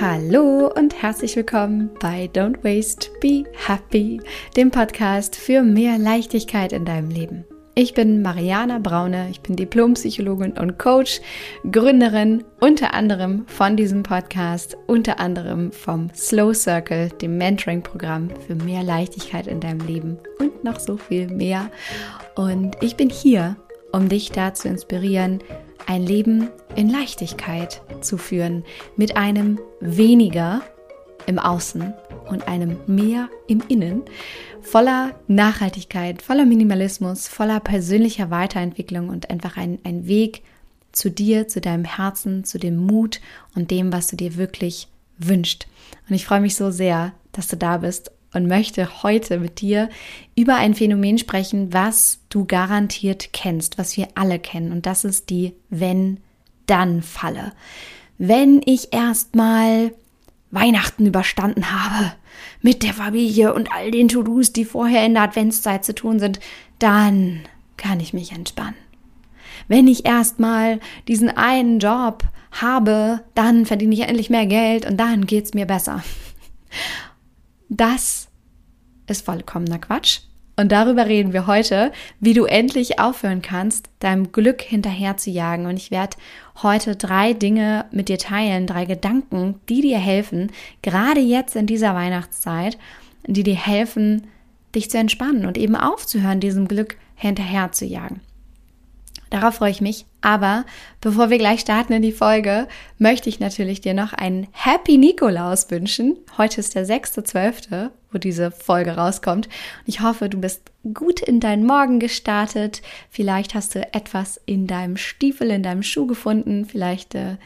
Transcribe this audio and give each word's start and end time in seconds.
Hallo 0.00 0.70
und 0.76 1.02
herzlich 1.02 1.34
willkommen 1.34 1.90
bei 1.98 2.30
Don't 2.32 2.62
Waste, 2.62 3.10
Be 3.20 3.42
Happy, 3.66 4.20
dem 4.56 4.70
Podcast 4.70 5.34
für 5.34 5.62
mehr 5.62 5.98
Leichtigkeit 5.98 6.72
in 6.72 6.84
deinem 6.84 7.10
Leben. 7.10 7.44
Ich 7.74 7.94
bin 7.94 8.22
Mariana 8.22 8.78
Braune, 8.78 9.26
ich 9.28 9.40
bin 9.40 9.56
Diplompsychologin 9.56 10.52
und 10.52 10.78
Coach, 10.78 11.20
Gründerin 11.72 12.44
unter 12.60 12.94
anderem 12.94 13.44
von 13.48 13.76
diesem 13.76 14.04
Podcast, 14.04 14.76
unter 14.86 15.18
anderem 15.18 15.72
vom 15.72 16.10
Slow 16.14 16.54
Circle, 16.54 17.08
dem 17.20 17.36
Mentoring-Programm 17.36 18.30
für 18.46 18.54
mehr 18.54 18.84
Leichtigkeit 18.84 19.48
in 19.48 19.58
deinem 19.58 19.84
Leben 19.84 20.18
und 20.38 20.62
noch 20.62 20.78
so 20.78 20.96
viel 20.96 21.26
mehr. 21.26 21.72
Und 22.36 22.76
ich 22.82 22.94
bin 22.94 23.10
hier, 23.10 23.56
um 23.90 24.08
dich 24.08 24.30
da 24.30 24.54
zu 24.54 24.68
inspirieren, 24.68 25.42
ein 25.88 26.02
Leben 26.02 26.50
in 26.76 26.90
Leichtigkeit 26.90 27.80
zu 28.02 28.18
führen, 28.18 28.62
mit 28.96 29.16
einem 29.16 29.58
weniger 29.80 30.60
im 31.26 31.38
Außen 31.38 31.94
und 32.28 32.46
einem 32.46 32.76
mehr 32.86 33.30
im 33.46 33.62
Innen, 33.68 34.02
voller 34.60 35.14
Nachhaltigkeit, 35.28 36.20
voller 36.20 36.44
Minimalismus, 36.44 37.26
voller 37.26 37.58
persönlicher 37.60 38.30
Weiterentwicklung 38.30 39.08
und 39.08 39.30
einfach 39.30 39.56
ein, 39.56 39.78
ein 39.82 40.06
Weg 40.06 40.42
zu 40.92 41.10
dir, 41.10 41.48
zu 41.48 41.60
deinem 41.60 41.84
Herzen, 41.84 42.44
zu 42.44 42.58
dem 42.58 42.76
Mut 42.76 43.20
und 43.54 43.70
dem, 43.70 43.90
was 43.90 44.08
du 44.08 44.16
dir 44.16 44.36
wirklich 44.36 44.88
wünscht. 45.16 45.68
Und 46.06 46.14
ich 46.14 46.26
freue 46.26 46.42
mich 46.42 46.54
so 46.54 46.70
sehr, 46.70 47.12
dass 47.32 47.48
du 47.48 47.56
da 47.56 47.78
bist 47.78 48.10
und 48.32 48.46
möchte 48.46 49.02
heute 49.02 49.38
mit 49.38 49.60
dir 49.60 49.88
über 50.36 50.56
ein 50.56 50.74
Phänomen 50.74 51.18
sprechen, 51.18 51.72
was 51.72 52.20
du 52.28 52.44
garantiert 52.44 53.32
kennst, 53.32 53.78
was 53.78 53.96
wir 53.96 54.08
alle 54.14 54.38
kennen. 54.38 54.72
Und 54.72 54.86
das 54.86 55.04
ist 55.04 55.30
die 55.30 55.54
Wenn-Dann-Falle. 55.70 57.52
Wenn 58.18 58.60
ich 58.64 58.92
erstmal 58.92 59.92
Weihnachten 60.50 61.06
überstanden 61.06 61.70
habe, 61.70 62.12
mit 62.62 62.82
der 62.82 62.94
Familie 62.94 63.54
und 63.54 63.72
all 63.72 63.90
den 63.90 64.08
To-Dos, 64.08 64.52
die 64.52 64.64
vorher 64.64 65.04
in 65.04 65.14
der 65.14 65.24
Adventszeit 65.24 65.84
zu 65.84 65.94
tun 65.94 66.18
sind, 66.18 66.40
dann 66.78 67.40
kann 67.76 68.00
ich 68.00 68.12
mich 68.12 68.32
entspannen. 68.32 68.74
Wenn 69.68 69.86
ich 69.86 70.06
erstmal 70.06 70.80
diesen 71.06 71.30
einen 71.30 71.78
Job 71.78 72.24
habe, 72.52 73.22
dann 73.34 73.66
verdiene 73.66 73.94
ich 73.94 74.02
endlich 74.02 74.30
mehr 74.30 74.46
Geld 74.46 74.86
und 74.86 74.96
dann 74.96 75.26
geht's 75.26 75.54
mir 75.54 75.66
besser. 75.66 76.02
Das 77.68 78.28
ist 79.06 79.24
vollkommener 79.24 79.78
Quatsch. 79.78 80.20
Und 80.58 80.72
darüber 80.72 81.06
reden 81.06 81.32
wir 81.32 81.46
heute, 81.46 81.92
wie 82.18 82.34
du 82.34 82.44
endlich 82.44 82.98
aufhören 82.98 83.42
kannst, 83.42 83.90
deinem 84.00 84.32
Glück 84.32 84.60
hinterher 84.60 85.16
zu 85.16 85.30
jagen. 85.30 85.66
Und 85.66 85.76
ich 85.76 85.92
werde 85.92 86.16
heute 86.62 86.96
drei 86.96 87.32
Dinge 87.32 87.84
mit 87.92 88.08
dir 88.08 88.18
teilen, 88.18 88.66
drei 88.66 88.84
Gedanken, 88.84 89.60
die 89.68 89.82
dir 89.82 89.98
helfen, 89.98 90.50
gerade 90.82 91.20
jetzt 91.20 91.54
in 91.54 91.66
dieser 91.66 91.94
Weihnachtszeit, 91.94 92.76
die 93.24 93.44
dir 93.44 93.54
helfen, 93.54 94.26
dich 94.74 94.90
zu 94.90 94.98
entspannen 94.98 95.46
und 95.46 95.56
eben 95.56 95.76
aufzuhören, 95.76 96.40
diesem 96.40 96.66
Glück 96.66 96.96
hinterher 97.14 97.70
zu 97.70 97.84
jagen. 97.84 98.20
Darauf 99.30 99.56
freue 99.56 99.70
ich 99.70 99.80
mich. 99.80 100.06
Aber 100.20 100.64
bevor 101.00 101.30
wir 101.30 101.38
gleich 101.38 101.60
starten 101.60 101.92
in 101.92 102.02
die 102.02 102.12
Folge, 102.12 102.66
möchte 102.98 103.28
ich 103.28 103.40
natürlich 103.40 103.80
dir 103.80 103.94
noch 103.94 104.12
einen 104.12 104.48
Happy 104.52 104.98
Nikolaus 104.98 105.70
wünschen. 105.70 106.16
Heute 106.36 106.60
ist 106.60 106.74
der 106.74 106.86
6.12., 106.86 107.90
wo 108.10 108.18
diese 108.18 108.50
Folge 108.50 108.96
rauskommt. 108.96 109.46
Und 109.46 109.52
ich 109.86 110.00
hoffe, 110.00 110.28
du 110.28 110.38
bist 110.40 110.72
gut 110.94 111.20
in 111.20 111.40
deinen 111.40 111.66
Morgen 111.66 112.00
gestartet. 112.00 112.82
Vielleicht 113.10 113.54
hast 113.54 113.74
du 113.74 113.92
etwas 113.92 114.40
in 114.46 114.66
deinem 114.66 114.96
Stiefel, 114.96 115.50
in 115.50 115.62
deinem 115.62 115.82
Schuh 115.82 116.06
gefunden. 116.06 116.64
Vielleicht 116.64 117.14
äh, 117.14 117.36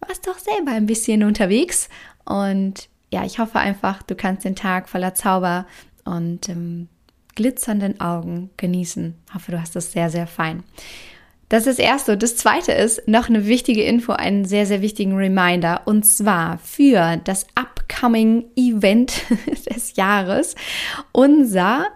warst 0.00 0.26
du 0.26 0.30
auch 0.30 0.38
selber 0.38 0.72
ein 0.72 0.86
bisschen 0.86 1.22
unterwegs. 1.22 1.88
Und 2.24 2.88
ja, 3.12 3.24
ich 3.24 3.38
hoffe 3.38 3.58
einfach, 3.58 4.02
du 4.02 4.14
kannst 4.14 4.44
den 4.44 4.56
Tag 4.56 4.88
voller 4.88 5.14
Zauber 5.14 5.66
und 6.04 6.48
ähm, 6.48 6.88
glitzernden 7.34 8.00
Augen 8.00 8.50
genießen. 8.56 9.14
Ich 9.28 9.34
hoffe, 9.34 9.52
du 9.52 9.60
hast 9.60 9.76
es 9.76 9.92
sehr, 9.92 10.10
sehr 10.10 10.26
fein. 10.26 10.62
Das 11.48 11.66
ist 11.66 11.78
das 11.78 11.84
Erste. 11.84 12.16
Das 12.16 12.36
Zweite 12.36 12.72
ist 12.72 13.06
noch 13.06 13.28
eine 13.28 13.46
wichtige 13.46 13.82
Info, 13.82 14.12
einen 14.12 14.46
sehr, 14.46 14.64
sehr 14.64 14.80
wichtigen 14.80 15.14
Reminder. 15.14 15.82
Und 15.84 16.04
zwar 16.04 16.56
für 16.56 17.18
das 17.18 17.46
upcoming 17.54 18.46
Event 18.56 19.12
des 19.68 19.96
Jahres, 19.96 20.54
unser 21.12 21.88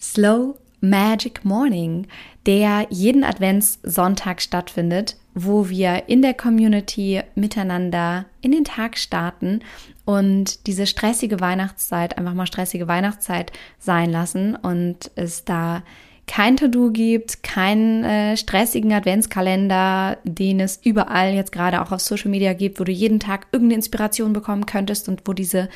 Slow 0.00 0.56
Magic 0.80 1.44
Morning, 1.44 2.08
der 2.44 2.88
jeden 2.90 3.22
Adventssonntag 3.22 4.42
stattfindet, 4.42 5.16
wo 5.34 5.68
wir 5.68 6.08
in 6.08 6.22
der 6.22 6.34
Community 6.34 7.22
miteinander 7.34 8.26
in 8.40 8.52
den 8.52 8.64
Tag 8.64 8.98
starten 8.98 9.60
und 10.04 10.66
diese 10.66 10.86
stressige 10.86 11.40
Weihnachtszeit 11.40 12.18
einfach 12.18 12.34
mal 12.34 12.46
stressige 12.46 12.88
Weihnachtszeit 12.88 13.52
sein 13.78 14.10
lassen 14.10 14.56
und 14.56 15.10
es 15.14 15.44
da 15.44 15.82
kein 16.26 16.56
To-Do 16.56 16.90
gibt, 16.90 17.42
keinen 17.42 18.04
äh, 18.04 18.36
stressigen 18.36 18.92
Adventskalender, 18.92 20.18
den 20.24 20.60
es 20.60 20.80
überall 20.82 21.34
jetzt 21.34 21.52
gerade 21.52 21.82
auch 21.82 21.92
auf 21.92 22.00
Social 22.00 22.30
Media 22.30 22.52
gibt, 22.52 22.78
wo 22.78 22.84
du 22.84 22.92
jeden 22.92 23.20
Tag 23.20 23.48
irgendeine 23.52 23.76
Inspiration 23.76 24.32
bekommen 24.32 24.66
könntest 24.66 25.08
und 25.08 25.22
wo 25.24 25.32
diese, 25.32 25.68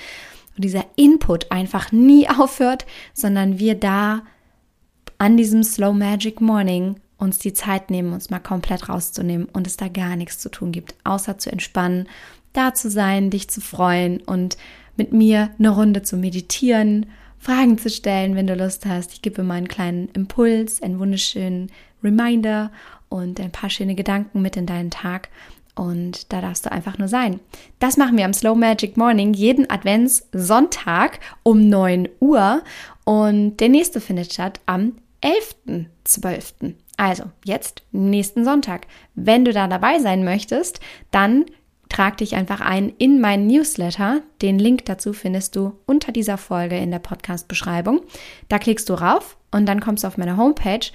dieser 0.57 0.85
Input 0.97 1.51
einfach 1.51 1.93
nie 1.93 2.29
aufhört, 2.39 2.87
sondern 3.13 3.59
wir 3.59 3.75
da 3.75 4.23
an 5.19 5.37
diesem 5.37 5.63
Slow 5.63 5.93
Magic 5.93 6.41
Morning 6.41 6.97
uns 7.19 7.39
die 7.39 7.53
Zeit 7.53 7.91
nehmen, 7.91 8.13
uns 8.13 8.31
mal 8.31 8.41
komplett 8.41 8.89
rauszunehmen 8.89 9.49
und 9.53 9.67
es 9.67 9.77
da 9.77 9.89
gar 9.89 10.17
nichts 10.17 10.39
zu 10.39 10.51
tun 10.51 10.73
gibt, 10.73 10.95
außer 11.05 11.39
zu 11.39 11.51
entspannen, 11.51 12.09
da 12.53 12.75
zu 12.75 12.91
sein, 12.91 13.31
dich 13.31 13.49
zu 13.49 13.61
freuen 13.61 14.21
und 14.23 14.57
mit 14.97 15.13
mir 15.13 15.51
eine 15.59 15.71
Runde 15.71 16.03
zu 16.03 16.17
meditieren 16.17 17.07
Fragen 17.39 17.79
zu 17.79 17.91
stellen, 17.91 18.35
wenn 18.35 18.47
du 18.47 18.55
Lust 18.55 18.87
hast. 18.87 19.13
Ich 19.13 19.23
gebe 19.23 19.43
immer 19.43 19.55
einen 19.55 19.69
kleinen 19.69 20.09
Impuls, 20.15 20.83
einen 20.83 20.99
wunderschönen 20.99 21.71
Reminder 22.03 22.73
und 23.09 23.39
ein 23.39 23.53
paar 23.53 23.71
schöne 23.71 23.95
Gedanken 23.95 24.43
mit 24.43 24.57
in 24.57 24.67
deinen 24.67 24.91
Tag. 24.91 25.29
Und 25.77 26.33
da 26.33 26.41
darfst 26.41 26.65
du 26.65 26.73
einfach 26.73 26.99
nur 26.99 27.09
sein. 27.09 27.39
Das 27.79 27.99
machen 27.99 28.17
wir 28.17 28.25
am 28.25 28.33
Slow 28.33 28.59
Magic 28.59 28.97
Morning 28.97 29.35
jeden 29.35 29.71
Adventssonntag 29.71 31.21
um 31.43 31.69
9 31.69 32.09
Uhr. 32.19 32.63
Und 33.05 33.59
der 33.59 33.69
nächste 33.69 34.01
findet 34.01 34.33
statt 34.33 34.61
am 34.65 34.95
11.12. 35.23 36.75
Also 36.97 37.25
jetzt 37.45 37.83
nächsten 37.93 38.45
Sonntag. 38.45 38.87
Wenn 39.15 39.45
du 39.45 39.53
da 39.53 39.69
dabei 39.69 39.99
sein 39.99 40.25
möchtest, 40.25 40.81
dann 41.11 41.45
trag 41.89 42.17
dich 42.17 42.35
einfach 42.35 42.61
ein 42.61 42.93
in 42.99 43.21
meinen 43.21 43.47
Newsletter. 43.47 44.23
Den 44.43 44.59
Link 44.59 44.85
dazu 44.87 45.13
findest 45.13 45.57
du 45.57 45.79
unter 45.87 46.13
dieser 46.13 46.39
Folge 46.39 46.77
in 46.77 46.91
der 46.91 46.99
Podcast-Beschreibung. 46.99 48.01
Da 48.49 48.59
klickst 48.59 48.89
du 48.89 48.95
rauf 48.95 49.37
und 49.53 49.67
dann 49.67 49.81
kommst 49.81 50.05
du 50.05 50.09
auf 50.09 50.19
meine 50.19 50.37
Homepage 50.37 50.87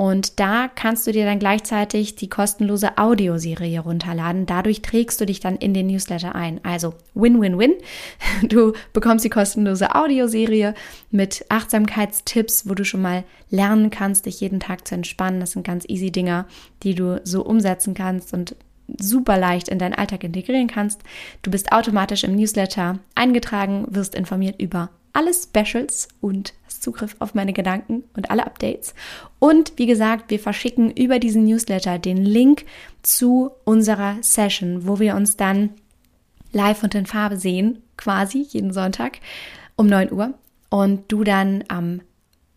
und 0.00 0.40
da 0.40 0.70
kannst 0.74 1.06
du 1.06 1.12
dir 1.12 1.26
dann 1.26 1.38
gleichzeitig 1.38 2.16
die 2.16 2.30
kostenlose 2.30 2.96
Audioserie 2.96 3.80
runterladen. 3.80 4.46
Dadurch 4.46 4.80
trägst 4.80 5.20
du 5.20 5.26
dich 5.26 5.40
dann 5.40 5.56
in 5.56 5.74
den 5.74 5.88
Newsletter 5.88 6.34
ein. 6.34 6.58
Also 6.64 6.94
Win-Win-Win. 7.12 7.74
Du 8.48 8.72
bekommst 8.94 9.26
die 9.26 9.28
kostenlose 9.28 9.94
Audioserie 9.94 10.72
mit 11.10 11.44
Achtsamkeitstipps, 11.50 12.66
wo 12.66 12.72
du 12.72 12.82
schon 12.82 13.02
mal 13.02 13.24
lernen 13.50 13.90
kannst, 13.90 14.24
dich 14.24 14.40
jeden 14.40 14.58
Tag 14.58 14.88
zu 14.88 14.94
entspannen. 14.94 15.38
Das 15.38 15.50
sind 15.50 15.66
ganz 15.66 15.84
easy 15.86 16.10
Dinger, 16.10 16.46
die 16.82 16.94
du 16.94 17.20
so 17.24 17.44
umsetzen 17.44 17.92
kannst 17.92 18.32
und 18.32 18.56
super 18.98 19.36
leicht 19.36 19.68
in 19.68 19.78
deinen 19.78 19.92
Alltag 19.92 20.24
integrieren 20.24 20.66
kannst. 20.68 21.02
Du 21.42 21.50
bist 21.50 21.72
automatisch 21.72 22.24
im 22.24 22.36
Newsletter 22.36 23.00
eingetragen, 23.14 23.84
wirst 23.90 24.14
informiert 24.14 24.62
über 24.62 24.88
alle 25.12 25.32
Specials 25.34 26.08
und 26.22 26.54
Zugriff 26.80 27.16
auf 27.18 27.34
meine 27.34 27.52
Gedanken 27.52 28.04
und 28.16 28.30
alle 28.30 28.46
Updates. 28.46 28.94
Und 29.38 29.72
wie 29.76 29.86
gesagt, 29.86 30.30
wir 30.30 30.40
verschicken 30.40 30.90
über 30.90 31.18
diesen 31.18 31.44
Newsletter 31.44 31.98
den 31.98 32.24
Link 32.24 32.64
zu 33.02 33.50
unserer 33.64 34.16
Session, 34.22 34.86
wo 34.86 34.98
wir 34.98 35.14
uns 35.14 35.36
dann 35.36 35.70
live 36.52 36.82
und 36.82 36.94
in 36.94 37.06
Farbe 37.06 37.36
sehen, 37.36 37.82
quasi 37.96 38.46
jeden 38.48 38.72
Sonntag 38.72 39.18
um 39.76 39.86
9 39.86 40.12
Uhr. 40.12 40.34
Und 40.68 41.10
du 41.10 41.24
dann 41.24 41.64
ähm, 41.70 42.00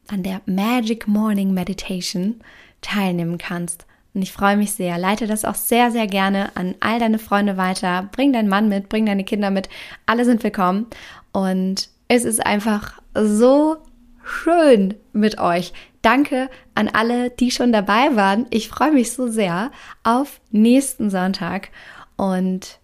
an 0.08 0.24
der 0.24 0.42
Magic 0.46 1.08
Morning 1.08 1.54
Meditation 1.54 2.42
teilnehmen 2.82 3.38
kannst. 3.38 3.86
Und 4.14 4.22
ich 4.22 4.32
freue 4.32 4.58
mich 4.58 4.74
sehr. 4.74 4.98
Leite 4.98 5.26
das 5.26 5.46
auch 5.46 5.56
sehr, 5.56 5.90
sehr 5.92 6.06
gerne 6.06 6.56
an 6.56 6.76
all 6.80 7.00
deine 7.00 7.18
Freunde 7.18 7.58
weiter. 7.58 8.10
Bring 8.12 8.32
deinen 8.32 8.50
Mann 8.50 8.70
mit, 8.70 8.90
bring 8.90 9.06
deine 9.06 9.24
Kinder 9.24 9.50
mit. 9.50 9.70
Alle 10.06 10.26
sind 10.26 10.44
willkommen. 10.44 10.88
Und 11.32 11.90
es 12.08 12.26
ist 12.26 12.46
einfach 12.46 13.02
so 13.16 13.78
schön 14.24 14.96
mit 15.12 15.40
euch. 15.40 15.74
Danke 16.02 16.50
an 16.76 16.90
alle, 16.90 17.30
die 17.30 17.52
schon 17.52 17.72
dabei 17.72 18.16
waren. 18.16 18.46
Ich 18.50 18.70
freue 18.70 18.92
mich 18.92 19.14
so 19.14 19.28
sehr 19.28 19.72
auf 20.04 20.42
nächsten 20.52 21.10
Sonntag. 21.10 21.70
Und 22.18 22.80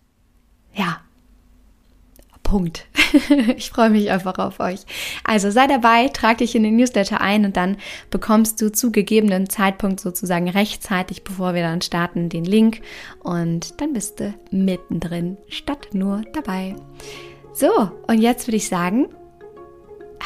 ja, 0.74 1.02
Punkt. 2.50 2.88
ich 3.58 3.70
freue 3.70 3.92
mich 3.92 4.10
einfach 4.10 4.40
auf 4.40 4.60
euch. 4.60 4.80
Also 5.24 5.52
sei 5.52 5.68
dabei, 5.68 6.08
trag 6.08 6.40
dich 6.40 6.56
in 6.56 6.64
den 6.64 6.78
Newsletter 6.78 7.22
ein 7.22 7.46
und 7.46 7.56
dann 7.56 7.78
bekommst 8.10 8.60
du 8.60 8.72
zu 8.72 8.92
gegebenen 8.92 9.50
Zeitpunkt 9.52 10.00
sozusagen 10.00 10.50
rechtzeitig, 10.50 11.24
bevor 11.24 11.54
wir 11.54 11.62
dann 11.62 11.84
starten, 11.84 12.28
den 12.28 12.46
Link 12.46 12.82
und 13.22 13.80
dann 13.80 13.94
bist 13.94 14.20
du 14.20 14.34
mittendrin 14.50 15.38
statt 15.48 15.90
nur 15.94 16.24
dabei. 16.34 16.76
So, 17.54 17.92
und 18.08 18.20
jetzt 18.20 18.48
würde 18.48 18.58
ich 18.58 18.68
sagen, 18.68 19.10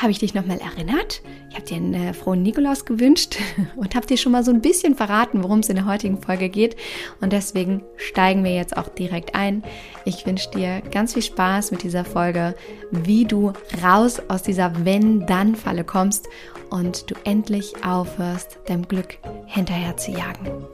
habe 0.04 0.12
ich 0.12 0.20
dich 0.20 0.34
nochmal 0.34 0.60
erinnert. 0.60 1.22
Ich 1.50 1.56
habe 1.56 1.66
dir 1.66 1.78
einen 1.78 1.94
äh, 1.94 2.14
frohen 2.14 2.44
Nikolaus 2.44 2.84
gewünscht 2.84 3.38
und 3.78 3.96
habe 3.96 4.06
dir 4.06 4.18
schon 4.18 4.34
mal 4.34 4.44
so 4.44 4.52
ein 4.52 4.60
bisschen 4.60 4.96
verraten, 4.96 5.42
worum 5.42 5.60
es 5.60 5.70
in 5.70 5.78
der 5.78 5.86
heutigen 5.86 6.22
Folge 6.22 6.50
geht. 6.50 6.76
Und 7.22 7.32
deswegen 7.32 7.82
steigen 7.96 8.44
wir 8.44 8.54
jetzt 8.54 8.76
auch 8.76 8.90
direkt 8.90 9.34
ein. 9.34 9.64
Ich 10.04 10.26
wünsche 10.26 10.52
dir 10.52 10.82
ganz 10.92 11.14
viel 11.14 11.24
Spaß 11.24 11.72
mit 11.72 11.84
dieser 11.84 12.04
Folge, 12.04 12.54
wie 12.92 13.24
du 13.24 13.54
raus 13.82 14.22
aus 14.28 14.44
dieser 14.44 14.86
Wenn-Dann-Falle 14.86 15.86
kommst 15.86 16.28
und 16.70 17.10
du 17.10 17.16
endlich 17.24 17.74
aufhörst, 17.86 18.60
deinem 18.66 18.86
Glück 18.86 19.18
hinterher 19.46 19.96
zu 19.96 20.12
jagen. 20.12 20.68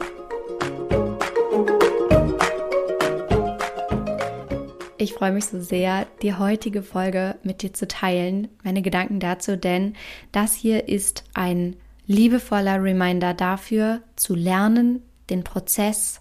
Ich 4.97 5.13
freue 5.13 5.31
mich 5.31 5.45
so 5.45 5.61
sehr, 5.61 6.07
die 6.19 6.35
heutige 6.35 6.83
Folge 6.83 7.35
mit 7.43 7.61
dir 7.61 7.73
zu 7.73 7.87
teilen, 7.87 8.47
meine 8.63 8.81
Gedanken 8.81 9.19
dazu, 9.19 9.57
denn 9.57 9.95
das 10.31 10.53
hier 10.53 10.87
ist 10.87 11.23
ein 11.33 11.75
liebevoller 12.05 12.81
Reminder 12.81 13.33
dafür, 13.33 14.01
zu 14.15 14.35
lernen, 14.35 15.01
den 15.29 15.43
Prozess 15.43 16.19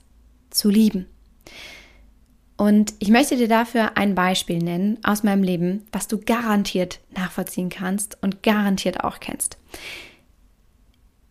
zu 0.50 0.68
lieben. 0.68 1.06
Und 2.56 2.94
ich 2.98 3.08
möchte 3.08 3.36
dir 3.36 3.48
dafür 3.48 3.96
ein 3.96 4.14
Beispiel 4.14 4.58
nennen 4.58 4.98
aus 5.04 5.22
meinem 5.22 5.44
Leben, 5.44 5.86
was 5.92 6.08
du 6.08 6.18
garantiert 6.18 7.00
nachvollziehen 7.16 7.68
kannst 7.68 8.20
und 8.20 8.42
garantiert 8.42 9.04
auch 9.04 9.20
kennst. 9.20 9.58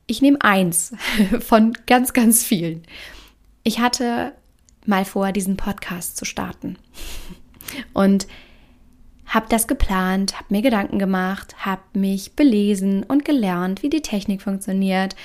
Ich 0.08 0.22
nehme 0.22 0.42
eins 0.42 0.94
von 1.42 1.74
ganz, 1.86 2.14
ganz 2.14 2.46
vielen. 2.46 2.84
Ich 3.64 3.80
hatte 3.80 4.32
mal 4.86 5.04
vor, 5.04 5.34
diesen 5.34 5.58
Podcast 5.58 6.16
zu 6.16 6.24
starten. 6.24 6.78
Und 7.94 8.28
habe 9.28 9.48
das 9.50 9.68
geplant, 9.68 10.36
habe 10.36 10.46
mir 10.50 10.62
Gedanken 10.62 11.00
gemacht, 11.00 11.56
habe 11.66 11.82
mich 11.94 12.36
belesen 12.36 13.04
und 13.04 13.26
gelernt, 13.26 13.84
wie 13.84 13.90
die 13.90 14.02
Technik 14.02 14.42
funktioniert, 14.42 15.16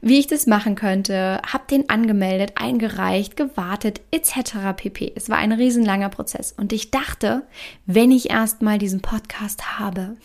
wie 0.00 0.18
ich 0.18 0.26
das 0.26 0.46
machen 0.46 0.74
könnte, 0.74 1.40
habe 1.46 1.64
den 1.70 1.88
angemeldet, 1.88 2.54
eingereicht, 2.56 3.36
gewartet 3.36 4.00
etc. 4.10 4.74
pp. 4.76 5.12
Es 5.14 5.28
war 5.28 5.38
ein 5.38 5.52
riesenlanger 5.52 6.08
Prozess 6.08 6.52
und 6.52 6.72
ich 6.72 6.90
dachte, 6.90 7.42
wenn 7.86 8.10
ich 8.10 8.30
erstmal 8.30 8.78
diesen 8.78 9.00
Podcast 9.00 9.78
habe, 9.78 10.16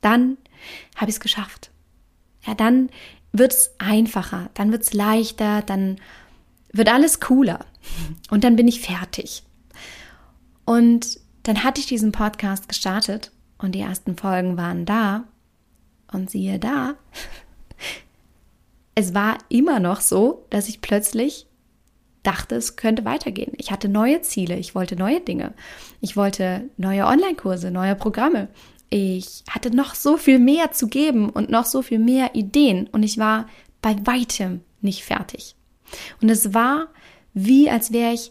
dann 0.00 0.36
habe 0.94 1.10
ich 1.10 1.16
es 1.16 1.20
geschafft. 1.20 1.70
Ja, 2.46 2.54
dann 2.54 2.90
wird 3.32 3.52
es 3.52 3.74
einfacher, 3.78 4.50
dann 4.54 4.70
wird 4.70 4.82
es 4.82 4.94
leichter, 4.94 5.62
dann 5.62 5.96
wird 6.72 6.88
alles 6.88 7.18
cooler 7.18 7.66
und 8.30 8.44
dann 8.44 8.54
bin 8.54 8.68
ich 8.68 8.80
fertig. 8.80 9.42
Und 10.64 11.23
dann 11.44 11.62
hatte 11.62 11.80
ich 11.80 11.86
diesen 11.86 12.10
Podcast 12.10 12.68
gestartet 12.68 13.30
und 13.58 13.74
die 13.74 13.80
ersten 13.80 14.16
Folgen 14.16 14.56
waren 14.56 14.84
da. 14.84 15.24
Und 16.12 16.30
siehe 16.30 16.58
da, 16.58 16.94
es 18.94 19.14
war 19.14 19.38
immer 19.48 19.80
noch 19.80 20.00
so, 20.00 20.46
dass 20.50 20.68
ich 20.68 20.80
plötzlich 20.80 21.46
dachte, 22.22 22.54
es 22.54 22.76
könnte 22.76 23.04
weitergehen. 23.04 23.52
Ich 23.56 23.70
hatte 23.70 23.88
neue 23.88 24.22
Ziele, 24.22 24.56
ich 24.56 24.74
wollte 24.74 24.96
neue 24.96 25.20
Dinge. 25.20 25.54
Ich 26.00 26.16
wollte 26.16 26.70
neue 26.76 27.06
Online-Kurse, 27.06 27.70
neue 27.70 27.94
Programme. 27.94 28.48
Ich 28.90 29.42
hatte 29.50 29.74
noch 29.74 29.94
so 29.94 30.16
viel 30.16 30.38
mehr 30.38 30.72
zu 30.72 30.86
geben 30.86 31.28
und 31.28 31.50
noch 31.50 31.66
so 31.66 31.82
viel 31.82 31.98
mehr 31.98 32.34
Ideen 32.34 32.86
und 32.86 33.02
ich 33.02 33.18
war 33.18 33.48
bei 33.82 33.96
weitem 34.04 34.60
nicht 34.80 35.04
fertig. 35.04 35.56
Und 36.22 36.30
es 36.30 36.54
war 36.54 36.88
wie, 37.34 37.68
als 37.68 37.92
wäre 37.92 38.12
ich 38.12 38.30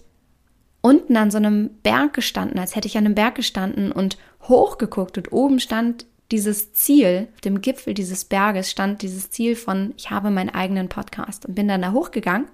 unten 0.83 1.15
an 1.15 1.31
so 1.31 1.37
einem 1.37 1.69
Berg 1.81 2.13
gestanden, 2.13 2.59
als 2.59 2.75
hätte 2.75 2.87
ich 2.87 2.97
an 2.97 3.05
einem 3.05 3.15
Berg 3.15 3.35
gestanden 3.35 3.91
und 3.91 4.17
hochgeguckt 4.43 5.17
und 5.17 5.31
oben 5.31 5.59
stand 5.59 6.05
dieses 6.29 6.73
Ziel, 6.73 7.29
auf 7.33 7.41
dem 7.41 7.61
Gipfel 7.61 7.93
dieses 7.93 8.25
Berges 8.25 8.69
stand 8.69 9.01
dieses 9.01 9.29
Ziel 9.29 9.55
von, 9.55 9.93
ich 9.97 10.11
habe 10.11 10.29
meinen 10.29 10.49
eigenen 10.49 10.89
Podcast 10.89 11.45
und 11.45 11.55
bin 11.55 11.69
dann 11.69 11.81
da 11.81 11.93
hochgegangen 11.93 12.47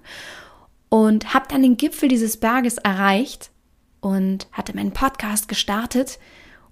und 0.88 1.34
habe 1.34 1.46
dann 1.48 1.62
den 1.62 1.76
Gipfel 1.76 2.08
dieses 2.08 2.36
Berges 2.36 2.78
erreicht 2.78 3.50
und 4.00 4.46
hatte 4.52 4.76
meinen 4.76 4.92
Podcast 4.92 5.48
gestartet 5.48 6.20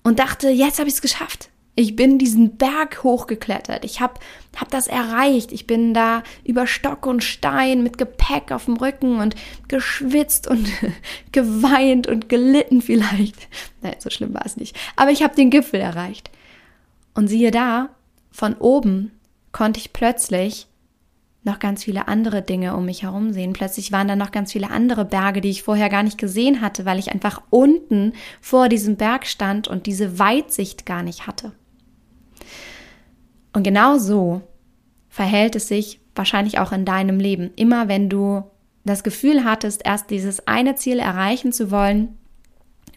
und 0.04 0.20
dachte, 0.20 0.50
jetzt 0.50 0.78
habe 0.78 0.88
ich 0.88 0.94
es 0.94 1.02
geschafft. 1.02 1.50
Ich 1.78 1.94
bin 1.94 2.18
diesen 2.18 2.56
Berg 2.56 3.04
hochgeklettert. 3.04 3.84
Ich 3.84 4.00
habe 4.00 4.14
hab 4.56 4.68
das 4.68 4.88
erreicht. 4.88 5.52
Ich 5.52 5.68
bin 5.68 5.94
da 5.94 6.24
über 6.42 6.66
Stock 6.66 7.06
und 7.06 7.22
Stein 7.22 7.84
mit 7.84 7.98
Gepäck 7.98 8.50
auf 8.50 8.64
dem 8.64 8.78
Rücken 8.78 9.20
und 9.20 9.36
geschwitzt 9.68 10.48
und 10.48 10.68
geweint 11.30 12.08
und 12.08 12.28
gelitten 12.28 12.82
vielleicht. 12.82 13.46
Nein, 13.80 13.94
so 14.00 14.10
schlimm 14.10 14.34
war 14.34 14.44
es 14.44 14.56
nicht. 14.56 14.76
Aber 14.96 15.12
ich 15.12 15.22
habe 15.22 15.36
den 15.36 15.50
Gipfel 15.50 15.78
erreicht. 15.80 16.32
Und 17.14 17.28
siehe 17.28 17.52
da, 17.52 17.90
von 18.32 18.56
oben 18.56 19.12
konnte 19.52 19.78
ich 19.78 19.92
plötzlich 19.92 20.66
noch 21.44 21.60
ganz 21.60 21.84
viele 21.84 22.08
andere 22.08 22.42
Dinge 22.42 22.74
um 22.74 22.86
mich 22.86 23.04
herum 23.04 23.32
sehen. 23.32 23.52
Plötzlich 23.52 23.92
waren 23.92 24.08
da 24.08 24.16
noch 24.16 24.32
ganz 24.32 24.50
viele 24.50 24.70
andere 24.70 25.04
Berge, 25.04 25.40
die 25.40 25.50
ich 25.50 25.62
vorher 25.62 25.90
gar 25.90 26.02
nicht 26.02 26.18
gesehen 26.18 26.60
hatte, 26.60 26.86
weil 26.86 26.98
ich 26.98 27.12
einfach 27.12 27.40
unten 27.50 28.14
vor 28.40 28.68
diesem 28.68 28.96
Berg 28.96 29.28
stand 29.28 29.68
und 29.68 29.86
diese 29.86 30.18
Weitsicht 30.18 30.84
gar 30.84 31.04
nicht 31.04 31.28
hatte. 31.28 31.52
Und 33.52 33.62
genau 33.62 33.98
so 33.98 34.42
verhält 35.08 35.56
es 35.56 35.68
sich 35.68 36.00
wahrscheinlich 36.14 36.58
auch 36.58 36.72
in 36.72 36.84
deinem 36.84 37.18
Leben. 37.18 37.50
Immer 37.56 37.88
wenn 37.88 38.08
du 38.08 38.44
das 38.84 39.02
Gefühl 39.02 39.44
hattest, 39.44 39.84
erst 39.84 40.10
dieses 40.10 40.46
eine 40.46 40.74
Ziel 40.74 40.98
erreichen 40.98 41.52
zu 41.52 41.70
wollen, 41.70 42.18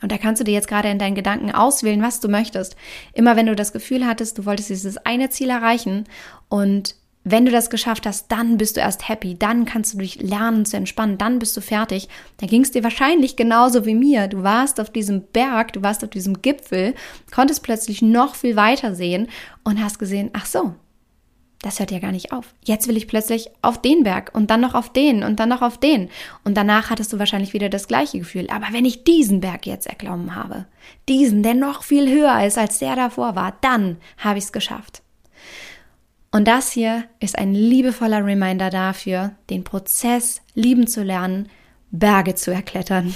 und 0.01 0.11
da 0.11 0.17
kannst 0.17 0.39
du 0.39 0.43
dir 0.43 0.53
jetzt 0.53 0.67
gerade 0.67 0.89
in 0.89 0.97
deinen 0.97 1.15
Gedanken 1.15 1.51
auswählen, 1.51 2.01
was 2.01 2.19
du 2.19 2.27
möchtest. 2.27 2.75
Immer 3.13 3.35
wenn 3.35 3.45
du 3.45 3.55
das 3.55 3.71
Gefühl 3.71 4.07
hattest, 4.07 4.37
du 4.37 4.45
wolltest 4.45 4.71
dieses 4.71 4.97
eine 4.97 5.29
Ziel 5.29 5.51
erreichen 5.51 6.05
und 6.49 6.95
wenn 7.23 7.45
du 7.45 7.51
das 7.51 7.69
geschafft 7.69 8.07
hast, 8.07 8.31
dann 8.31 8.57
bist 8.57 8.77
du 8.77 8.81
erst 8.81 9.07
happy, 9.07 9.37
dann 9.37 9.65
kannst 9.65 9.93
du 9.93 9.99
dich 9.99 10.21
lernen 10.21 10.65
zu 10.65 10.77
entspannen, 10.77 11.17
dann 11.17 11.37
bist 11.37 11.55
du 11.55 11.61
fertig. 11.61 12.09
Dann 12.37 12.49
ging 12.49 12.63
es 12.63 12.71
dir 12.71 12.83
wahrscheinlich 12.83 13.35
genauso 13.35 13.85
wie 13.85 13.93
mir. 13.93 14.27
Du 14.27 14.41
warst 14.41 14.79
auf 14.79 14.89
diesem 14.89 15.21
Berg, 15.21 15.73
du 15.73 15.83
warst 15.83 16.03
auf 16.03 16.09
diesem 16.09 16.41
Gipfel, 16.41 16.95
konntest 17.33 17.61
plötzlich 17.61 18.01
noch 18.01 18.35
viel 18.35 18.55
weiter 18.55 18.95
sehen 18.95 19.27
und 19.63 19.83
hast 19.83 19.99
gesehen, 19.99 20.31
ach 20.33 20.47
so, 20.47 20.73
das 21.61 21.79
hört 21.79 21.91
ja 21.91 21.99
gar 21.99 22.11
nicht 22.11 22.31
auf. 22.31 22.55
Jetzt 22.65 22.87
will 22.87 22.97
ich 22.97 23.07
plötzlich 23.07 23.51
auf 23.61 23.79
den 23.79 24.03
Berg 24.03 24.31
und 24.33 24.49
dann 24.49 24.61
noch 24.61 24.73
auf 24.73 24.91
den 24.91 25.23
und 25.23 25.39
dann 25.39 25.49
noch 25.49 25.61
auf 25.61 25.77
den. 25.77 26.09
Und 26.43 26.57
danach 26.57 26.89
hattest 26.89 27.13
du 27.13 27.19
wahrscheinlich 27.19 27.53
wieder 27.53 27.69
das 27.69 27.87
gleiche 27.87 28.17
Gefühl. 28.17 28.47
Aber 28.49 28.67
wenn 28.71 28.85
ich 28.85 29.03
diesen 29.03 29.41
Berg 29.41 29.67
jetzt 29.67 29.85
erklommen 29.85 30.35
habe, 30.35 30.65
diesen, 31.07 31.43
der 31.43 31.53
noch 31.53 31.83
viel 31.83 32.09
höher 32.11 32.43
ist 32.43 32.57
als 32.57 32.79
der 32.79 32.95
davor 32.95 33.35
war, 33.35 33.53
dann 33.61 33.97
habe 34.17 34.39
ich 34.39 34.45
es 34.45 34.51
geschafft. 34.51 35.03
Und 36.31 36.47
das 36.47 36.71
hier 36.71 37.03
ist 37.19 37.37
ein 37.37 37.53
liebevoller 37.53 38.25
Reminder 38.25 38.69
dafür, 38.69 39.33
den 39.49 39.65
Prozess 39.65 40.41
lieben 40.55 40.87
zu 40.87 41.03
lernen, 41.03 41.49
Berge 41.91 42.35
zu 42.35 42.51
erklettern. 42.51 43.13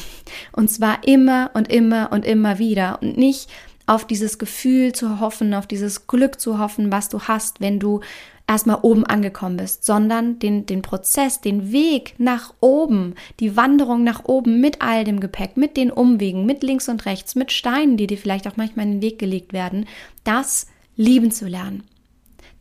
Und 0.52 0.70
zwar 0.70 1.08
immer 1.08 1.52
und 1.54 1.72
immer 1.72 2.12
und 2.12 2.26
immer 2.26 2.60
wieder 2.60 3.00
und 3.02 3.18
nicht 3.18 3.50
auf 3.88 4.06
dieses 4.06 4.38
Gefühl 4.38 4.92
zu 4.92 5.22
hoffen, 5.22 5.54
auf 5.54 5.66
dieses 5.66 6.08
Glück 6.08 6.42
zu 6.42 6.60
hoffen, 6.60 6.92
was 6.92 7.08
du 7.08 7.22
hast, 7.22 7.62
wenn 7.62 7.80
du 7.80 8.02
erstmal 8.48 8.80
oben 8.82 9.06
angekommen 9.06 9.58
bist, 9.58 9.86
sondern 9.86 10.38
den, 10.40 10.66
den 10.66 10.82
Prozess, 10.82 11.40
den 11.40 11.72
Weg 11.72 12.16
nach 12.18 12.54
oben, 12.60 13.16
die 13.40 13.56
Wanderung 13.56 14.04
nach 14.04 14.26
oben 14.26 14.60
mit 14.60 14.82
all 14.82 15.04
dem 15.04 15.20
Gepäck, 15.20 15.56
mit 15.56 15.78
den 15.78 15.92
Umwegen, 15.92 16.46
mit 16.46 16.64
links 16.64 16.90
und 16.90 17.06
rechts, 17.06 17.36
mit 17.36 17.52
Steinen, 17.52 17.96
die 17.96 18.08
dir 18.08 18.18
vielleicht 18.18 18.48
auch 18.48 18.58
manchmal 18.58 18.86
in 18.86 18.94
den 18.94 19.02
Weg 19.02 19.20
gelegt 19.20 19.54
werden, 19.54 19.86
das 20.24 20.68
lieben 20.96 21.32
zu 21.32 21.48
lernen. 21.48 21.84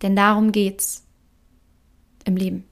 Denn 0.05 0.15
darum 0.15 0.53
geht's 0.53 1.05
im 2.25 2.37
Leben. 2.37 2.65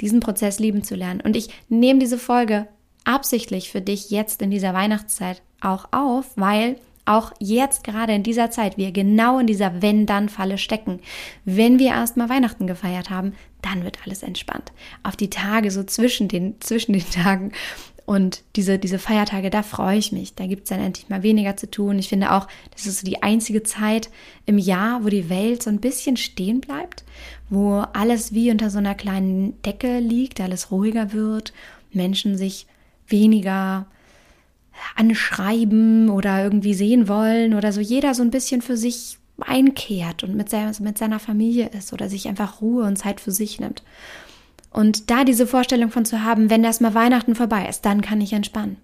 Diesen 0.00 0.20
Prozess 0.20 0.58
lieben 0.58 0.82
zu 0.82 0.96
lernen. 0.96 1.20
Und 1.20 1.36
ich 1.36 1.48
nehme 1.68 2.00
diese 2.00 2.18
Folge 2.18 2.66
absichtlich 3.04 3.70
für 3.70 3.80
dich 3.80 4.10
jetzt 4.10 4.42
in 4.42 4.50
dieser 4.50 4.74
Weihnachtszeit 4.74 5.42
auch 5.60 5.86
auf, 5.92 6.32
weil 6.36 6.76
auch 7.04 7.32
jetzt 7.38 7.84
gerade 7.84 8.12
in 8.12 8.22
dieser 8.22 8.50
Zeit 8.50 8.76
wir 8.76 8.92
genau 8.92 9.38
in 9.38 9.46
dieser 9.46 9.80
Wenn-Dann-Falle 9.80 10.58
stecken. 10.58 11.00
Wenn 11.44 11.78
wir 11.78 11.88
erstmal 11.88 12.28
Weihnachten 12.28 12.66
gefeiert 12.66 13.10
haben, 13.10 13.34
dann 13.62 13.84
wird 13.84 13.98
alles 14.04 14.22
entspannt. 14.22 14.72
Auf 15.02 15.16
die 15.16 15.30
Tage 15.30 15.70
so 15.70 15.82
zwischen 15.82 16.28
den, 16.28 16.60
zwischen 16.60 16.92
den 16.92 17.08
Tagen 17.10 17.52
und 18.10 18.42
diese, 18.56 18.80
diese 18.80 18.98
Feiertage, 18.98 19.50
da 19.50 19.62
freue 19.62 19.96
ich 19.96 20.10
mich. 20.10 20.34
Da 20.34 20.48
gibt 20.48 20.64
es 20.64 20.70
dann 20.70 20.80
endlich 20.80 21.08
mal 21.08 21.22
weniger 21.22 21.56
zu 21.56 21.70
tun. 21.70 21.96
Ich 21.96 22.08
finde 22.08 22.32
auch, 22.32 22.48
das 22.72 22.86
ist 22.86 22.98
so 22.98 23.06
die 23.06 23.22
einzige 23.22 23.62
Zeit 23.62 24.10
im 24.46 24.58
Jahr, 24.58 25.04
wo 25.04 25.10
die 25.10 25.30
Welt 25.30 25.62
so 25.62 25.70
ein 25.70 25.78
bisschen 25.78 26.16
stehen 26.16 26.60
bleibt, 26.60 27.04
wo 27.50 27.84
alles 27.92 28.34
wie 28.34 28.50
unter 28.50 28.68
so 28.68 28.78
einer 28.78 28.96
kleinen 28.96 29.62
Decke 29.62 30.00
liegt, 30.00 30.40
alles 30.40 30.72
ruhiger 30.72 31.12
wird, 31.12 31.52
Menschen 31.92 32.36
sich 32.36 32.66
weniger 33.06 33.86
anschreiben 34.96 36.10
oder 36.10 36.42
irgendwie 36.42 36.74
sehen 36.74 37.06
wollen 37.06 37.54
oder 37.54 37.70
so 37.70 37.80
jeder 37.80 38.14
so 38.14 38.24
ein 38.24 38.32
bisschen 38.32 38.60
für 38.60 38.76
sich 38.76 39.18
einkehrt 39.38 40.24
und 40.24 40.34
mit, 40.34 40.50
seiner, 40.50 40.72
mit 40.80 40.98
seiner 40.98 41.20
Familie 41.20 41.68
ist 41.68 41.92
oder 41.92 42.08
sich 42.08 42.26
einfach 42.26 42.60
Ruhe 42.60 42.86
und 42.86 42.96
Zeit 42.96 43.20
für 43.20 43.30
sich 43.30 43.60
nimmt. 43.60 43.84
Und 44.70 45.10
da 45.10 45.24
diese 45.24 45.46
Vorstellung 45.46 45.90
von 45.90 46.04
zu 46.04 46.22
haben, 46.22 46.48
wenn 46.48 46.64
erstmal 46.64 46.94
Weihnachten 46.94 47.34
vorbei 47.34 47.66
ist, 47.68 47.84
dann 47.84 48.00
kann 48.00 48.20
ich 48.20 48.32
entspannen. 48.32 48.76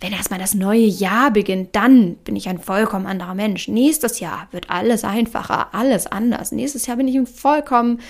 Wenn 0.00 0.12
erstmal 0.12 0.38
das 0.38 0.54
neue 0.54 0.84
Jahr 0.84 1.30
beginnt, 1.30 1.74
dann 1.74 2.16
bin 2.16 2.36
ich 2.36 2.48
ein 2.48 2.58
vollkommen 2.58 3.06
anderer 3.06 3.34
Mensch. 3.34 3.68
Nächstes 3.68 4.20
Jahr 4.20 4.48
wird 4.50 4.70
alles 4.70 5.04
einfacher, 5.04 5.74
alles 5.74 6.06
anders. 6.06 6.52
Nächstes 6.52 6.86
Jahr 6.86 6.98
bin 6.98 7.08
ich 7.08 7.16
ein 7.16 7.26
vollkommen, 7.26 8.00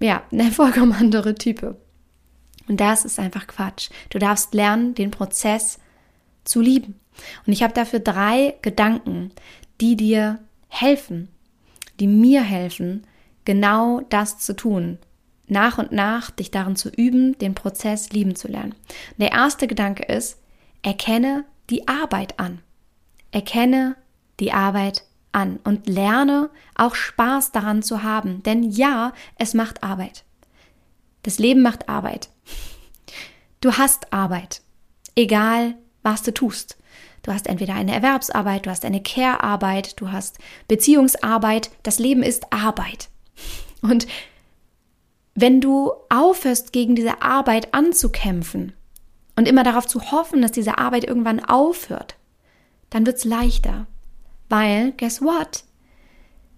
ja, 0.00 0.22
eine 0.30 0.50
vollkommen 0.50 0.92
andere 0.92 1.34
Type. 1.34 1.76
Und 2.68 2.80
das 2.80 3.04
ist 3.04 3.18
einfach 3.18 3.46
Quatsch. 3.46 3.90
Du 4.10 4.18
darfst 4.18 4.52
lernen, 4.52 4.94
den 4.94 5.10
Prozess 5.10 5.78
zu 6.44 6.60
lieben. 6.60 6.96
Und 7.46 7.52
ich 7.52 7.62
habe 7.62 7.72
dafür 7.72 8.00
drei 8.00 8.56
Gedanken, 8.60 9.32
die 9.80 9.96
dir 9.96 10.40
helfen, 10.68 11.28
die 12.00 12.06
mir 12.08 12.42
helfen, 12.42 13.06
genau 13.44 14.00
das 14.10 14.38
zu 14.38 14.54
tun. 14.54 14.98
Nach 15.48 15.78
und 15.78 15.92
nach 15.92 16.30
dich 16.30 16.50
darin 16.50 16.76
zu 16.76 16.88
üben, 16.88 17.38
den 17.38 17.54
Prozess 17.54 18.10
lieben 18.10 18.34
zu 18.34 18.48
lernen. 18.48 18.74
Der 19.16 19.32
erste 19.32 19.66
Gedanke 19.66 20.02
ist, 20.04 20.38
erkenne 20.82 21.44
die 21.70 21.86
Arbeit 21.88 22.38
an. 22.38 22.60
Erkenne 23.30 23.96
die 24.40 24.52
Arbeit 24.52 25.04
an 25.32 25.58
und 25.64 25.86
lerne 25.86 26.50
auch 26.74 26.94
Spaß 26.94 27.52
daran 27.52 27.82
zu 27.82 28.02
haben. 28.02 28.42
Denn 28.42 28.62
ja, 28.62 29.12
es 29.36 29.54
macht 29.54 29.82
Arbeit. 29.82 30.24
Das 31.22 31.38
Leben 31.38 31.62
macht 31.62 31.88
Arbeit. 31.88 32.30
Du 33.60 33.72
hast 33.72 34.12
Arbeit, 34.12 34.62
egal 35.14 35.74
was 36.02 36.22
du 36.22 36.32
tust. 36.32 36.78
Du 37.22 37.32
hast 37.32 37.48
entweder 37.48 37.74
eine 37.74 37.92
Erwerbsarbeit, 37.92 38.66
du 38.66 38.70
hast 38.70 38.84
eine 38.84 39.02
Care-Arbeit, 39.02 40.00
du 40.00 40.12
hast 40.12 40.38
Beziehungsarbeit. 40.68 41.70
Das 41.82 41.98
Leben 41.98 42.22
ist 42.22 42.52
Arbeit. 42.52 43.08
Und 43.82 44.06
wenn 45.36 45.60
du 45.60 45.92
aufhörst, 46.08 46.72
gegen 46.72 46.96
diese 46.96 47.22
Arbeit 47.22 47.72
anzukämpfen 47.74 48.72
und 49.36 49.46
immer 49.46 49.62
darauf 49.62 49.86
zu 49.86 50.10
hoffen, 50.10 50.40
dass 50.40 50.50
diese 50.50 50.78
Arbeit 50.78 51.04
irgendwann 51.04 51.44
aufhört, 51.44 52.16
dann 52.90 53.04
wird 53.04 53.18
es 53.18 53.24
leichter. 53.24 53.86
Weil, 54.48 54.92
guess 54.92 55.20
what? 55.20 55.64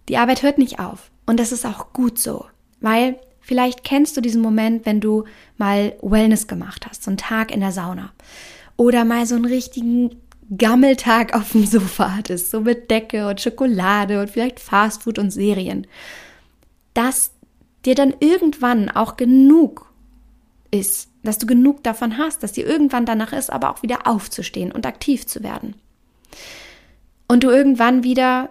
Die 0.09 0.17
Arbeit 0.17 0.43
hört 0.43 0.59
nicht 0.59 0.79
auf. 0.79 1.11
Und 1.27 1.41
das 1.41 1.53
ist 1.53 1.67
auch 1.67 1.93
gut 1.93 2.19
so. 2.19 2.47
Weil 2.81 3.19
vielleicht 3.41 3.83
kennst 3.83 4.17
du 4.17 4.21
diesen 4.21 4.41
Moment, 4.41 4.87
wenn 4.87 5.01
du 5.01 5.25
mal 5.57 5.97
Wellness 6.01 6.47
gemacht 6.47 6.87
hast, 6.89 7.03
so 7.03 7.11
einen 7.11 7.19
Tag 7.19 7.51
in 7.51 7.61
der 7.61 7.73
Sauna. 7.73 8.13
Oder 8.77 9.05
mal 9.05 9.27
so 9.27 9.35
einen 9.35 9.47
richtigen 9.47 10.21
Gammeltag 10.57 11.35
auf 11.35 11.51
dem 11.53 11.67
Sofa 11.67 12.15
hattest, 12.17 12.53
so 12.53 12.61
mit 12.61 12.91
Decke 12.93 13.27
und 13.27 13.41
Schokolade 13.41 14.21
und 14.21 14.31
vielleicht 14.31 14.61
Fastfood 14.61 15.19
und 15.19 15.33
Serien, 15.33 15.87
dass 16.95 17.33
dir 17.89 17.95
dann 17.95 18.15
irgendwann 18.21 18.91
auch 18.91 19.17
genug 19.17 19.91
ist, 20.71 21.09
dass 21.23 21.39
du 21.39 21.47
genug 21.47 21.83
davon 21.83 22.19
hast, 22.19 22.43
dass 22.43 22.53
dir 22.53 22.67
irgendwann 22.67 23.07
danach 23.07 23.33
ist, 23.33 23.51
aber 23.51 23.71
auch 23.71 23.83
wieder 23.83 24.07
aufzustehen 24.07 24.71
und 24.71 24.85
aktiv 24.85 25.27
zu 25.27 25.43
werden. 25.43 25.75
Und 27.29 27.45
du 27.45 27.51
irgendwann 27.51 28.05
wieder 28.05 28.51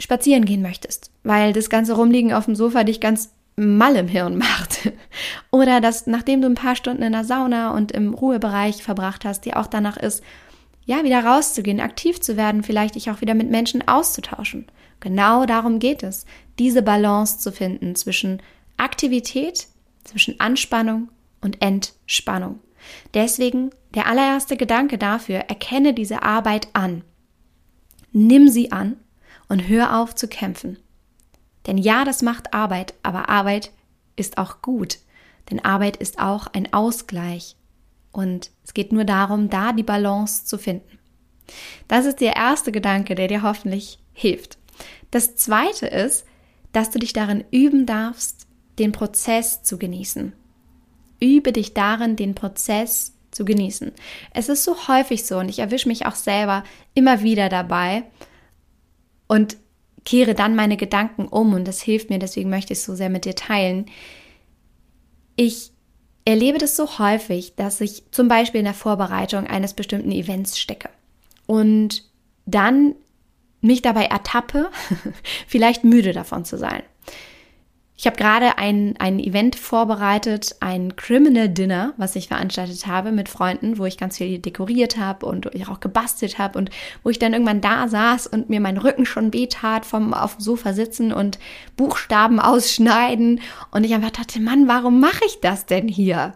spazieren 0.00 0.46
gehen 0.46 0.62
möchtest, 0.62 1.10
weil 1.24 1.52
das 1.52 1.68
ganze 1.68 1.92
Rumliegen 1.92 2.32
auf 2.32 2.46
dem 2.46 2.56
Sofa 2.56 2.84
dich 2.84 3.00
ganz 3.00 3.34
mal 3.56 3.96
im 3.96 4.08
Hirn 4.08 4.38
macht. 4.38 4.90
Oder 5.50 5.82
dass 5.82 6.06
nachdem 6.06 6.40
du 6.40 6.48
ein 6.48 6.54
paar 6.54 6.74
Stunden 6.74 7.02
in 7.02 7.12
der 7.12 7.24
Sauna 7.24 7.72
und 7.72 7.92
im 7.92 8.14
Ruhebereich 8.14 8.82
verbracht 8.82 9.26
hast, 9.26 9.44
dir 9.44 9.58
auch 9.58 9.66
danach 9.66 9.98
ist, 9.98 10.24
ja, 10.84 11.04
wieder 11.04 11.24
rauszugehen, 11.24 11.80
aktiv 11.80 12.20
zu 12.20 12.36
werden, 12.36 12.62
vielleicht 12.62 12.94
dich 12.94 13.10
auch 13.10 13.20
wieder 13.20 13.34
mit 13.34 13.50
Menschen 13.50 13.86
auszutauschen. 13.86 14.66
Genau 15.00 15.46
darum 15.46 15.78
geht 15.78 16.02
es, 16.02 16.26
diese 16.58 16.82
Balance 16.82 17.38
zu 17.38 17.52
finden 17.52 17.94
zwischen 17.94 18.42
Aktivität, 18.76 19.66
zwischen 20.04 20.40
Anspannung 20.40 21.08
und 21.40 21.62
Entspannung. 21.62 22.60
Deswegen 23.14 23.70
der 23.94 24.06
allererste 24.06 24.56
Gedanke 24.56 24.98
dafür, 24.98 25.36
erkenne 25.36 25.94
diese 25.94 26.22
Arbeit 26.22 26.68
an. 26.72 27.02
Nimm 28.12 28.48
sie 28.48 28.72
an 28.72 28.96
und 29.48 29.68
hör 29.68 29.98
auf 29.98 30.14
zu 30.14 30.28
kämpfen. 30.28 30.78
Denn 31.66 31.78
ja, 31.78 32.04
das 32.04 32.20
macht 32.20 32.52
Arbeit, 32.52 32.94
aber 33.02 33.28
Arbeit 33.28 33.72
ist 34.16 34.36
auch 34.36 34.62
gut. 34.62 34.98
Denn 35.50 35.64
Arbeit 35.64 35.96
ist 35.96 36.18
auch 36.18 36.46
ein 36.48 36.72
Ausgleich 36.72 37.56
und 38.14 38.50
es 38.64 38.74
geht 38.74 38.92
nur 38.92 39.04
darum, 39.04 39.50
da 39.50 39.72
die 39.72 39.82
Balance 39.82 40.44
zu 40.44 40.58
finden. 40.58 40.98
Das 41.88 42.06
ist 42.06 42.20
der 42.20 42.36
erste 42.36 42.72
Gedanke, 42.72 43.14
der 43.14 43.28
dir 43.28 43.42
hoffentlich 43.42 43.98
hilft. 44.12 44.58
Das 45.10 45.36
zweite 45.36 45.86
ist, 45.86 46.24
dass 46.72 46.90
du 46.90 46.98
dich 46.98 47.12
darin 47.12 47.44
üben 47.50 47.86
darfst, 47.86 48.46
den 48.78 48.92
Prozess 48.92 49.62
zu 49.62 49.78
genießen. 49.78 50.32
Übe 51.20 51.52
dich 51.52 51.74
darin, 51.74 52.16
den 52.16 52.34
Prozess 52.34 53.14
zu 53.30 53.44
genießen. 53.44 53.92
Es 54.32 54.48
ist 54.48 54.64
so 54.64 54.88
häufig 54.88 55.24
so 55.26 55.38
und 55.38 55.48
ich 55.48 55.58
erwische 55.58 55.88
mich 55.88 56.06
auch 56.06 56.14
selber 56.14 56.64
immer 56.94 57.22
wieder 57.22 57.48
dabei 57.48 58.04
und 59.26 59.56
kehre 60.04 60.34
dann 60.34 60.54
meine 60.54 60.76
Gedanken 60.76 61.26
um 61.26 61.54
und 61.54 61.66
das 61.66 61.82
hilft 61.82 62.10
mir, 62.10 62.18
deswegen 62.18 62.50
möchte 62.50 62.72
ich 62.72 62.80
es 62.80 62.84
so 62.84 62.94
sehr 62.94 63.10
mit 63.10 63.24
dir 63.24 63.34
teilen. 63.34 63.86
Ich 65.36 65.73
erlebe 66.24 66.58
das 66.58 66.76
so 66.76 66.98
häufig, 66.98 67.54
dass 67.56 67.80
ich 67.80 68.04
zum 68.10 68.28
Beispiel 68.28 68.60
in 68.60 68.64
der 68.64 68.74
Vorbereitung 68.74 69.46
eines 69.46 69.74
bestimmten 69.74 70.10
Events 70.10 70.58
stecke 70.58 70.88
und 71.46 72.04
dann 72.46 72.94
mich 73.60 73.82
dabei 73.82 74.04
ertappe, 74.04 74.70
vielleicht 75.46 75.84
müde 75.84 76.12
davon 76.12 76.44
zu 76.44 76.58
sein. 76.58 76.82
Ich 77.96 78.06
habe 78.06 78.16
gerade 78.16 78.58
ein, 78.58 78.96
ein 78.98 79.20
Event 79.20 79.54
vorbereitet, 79.54 80.56
ein 80.58 80.96
Criminal 80.96 81.48
Dinner, 81.48 81.94
was 81.96 82.16
ich 82.16 82.26
veranstaltet 82.26 82.88
habe 82.88 83.12
mit 83.12 83.28
Freunden, 83.28 83.78
wo 83.78 83.86
ich 83.86 83.98
ganz 83.98 84.18
viel 84.18 84.40
dekoriert 84.40 84.96
habe 84.98 85.26
und 85.26 85.54
ich 85.54 85.68
auch 85.68 85.78
gebastelt 85.78 86.38
habe 86.38 86.58
und 86.58 86.70
wo 87.04 87.10
ich 87.10 87.20
dann 87.20 87.34
irgendwann 87.34 87.60
da 87.60 87.86
saß 87.86 88.26
und 88.26 88.50
mir 88.50 88.58
mein 88.58 88.78
Rücken 88.78 89.06
schon 89.06 89.32
wehtat 89.32 89.86
vom 89.86 90.12
auf 90.12 90.36
dem 90.36 90.40
Sofa 90.40 90.72
sitzen 90.72 91.12
und 91.12 91.38
Buchstaben 91.76 92.40
ausschneiden 92.40 93.40
und 93.70 93.84
ich 93.84 93.94
einfach 93.94 94.10
dachte, 94.10 94.40
Mann, 94.40 94.66
warum 94.66 94.98
mache 94.98 95.24
ich 95.26 95.40
das 95.40 95.66
denn 95.66 95.86
hier? 95.86 96.34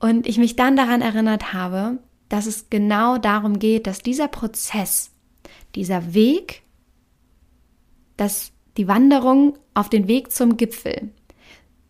Und 0.00 0.26
ich 0.26 0.38
mich 0.38 0.56
dann 0.56 0.74
daran 0.74 1.02
erinnert 1.02 1.52
habe, 1.52 1.98
dass 2.30 2.46
es 2.46 2.70
genau 2.70 3.18
darum 3.18 3.58
geht, 3.58 3.86
dass 3.86 3.98
dieser 3.98 4.26
Prozess, 4.26 5.10
dieser 5.74 6.14
Weg, 6.14 6.62
dass 8.16 8.52
die 8.76 8.88
Wanderung 8.88 9.58
auf 9.74 9.88
den 9.88 10.08
Weg 10.08 10.32
zum 10.32 10.56
Gipfel, 10.56 11.10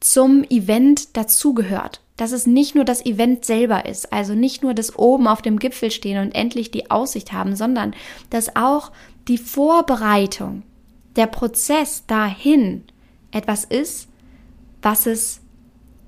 zum 0.00 0.44
Event 0.44 1.16
dazugehört. 1.16 2.00
Dass 2.16 2.32
es 2.32 2.46
nicht 2.46 2.74
nur 2.74 2.84
das 2.84 3.04
Event 3.04 3.44
selber 3.44 3.86
ist, 3.86 4.12
also 4.12 4.34
nicht 4.34 4.62
nur 4.62 4.74
das 4.74 4.96
oben 4.98 5.26
auf 5.26 5.42
dem 5.42 5.58
Gipfel 5.58 5.90
stehen 5.90 6.20
und 6.20 6.34
endlich 6.34 6.70
die 6.70 6.90
Aussicht 6.90 7.32
haben, 7.32 7.56
sondern 7.56 7.94
dass 8.30 8.54
auch 8.54 8.92
die 9.28 9.38
Vorbereitung, 9.38 10.62
der 11.16 11.26
Prozess 11.26 12.04
dahin 12.06 12.84
etwas 13.32 13.64
ist, 13.64 14.08
was 14.82 15.06
es 15.06 15.40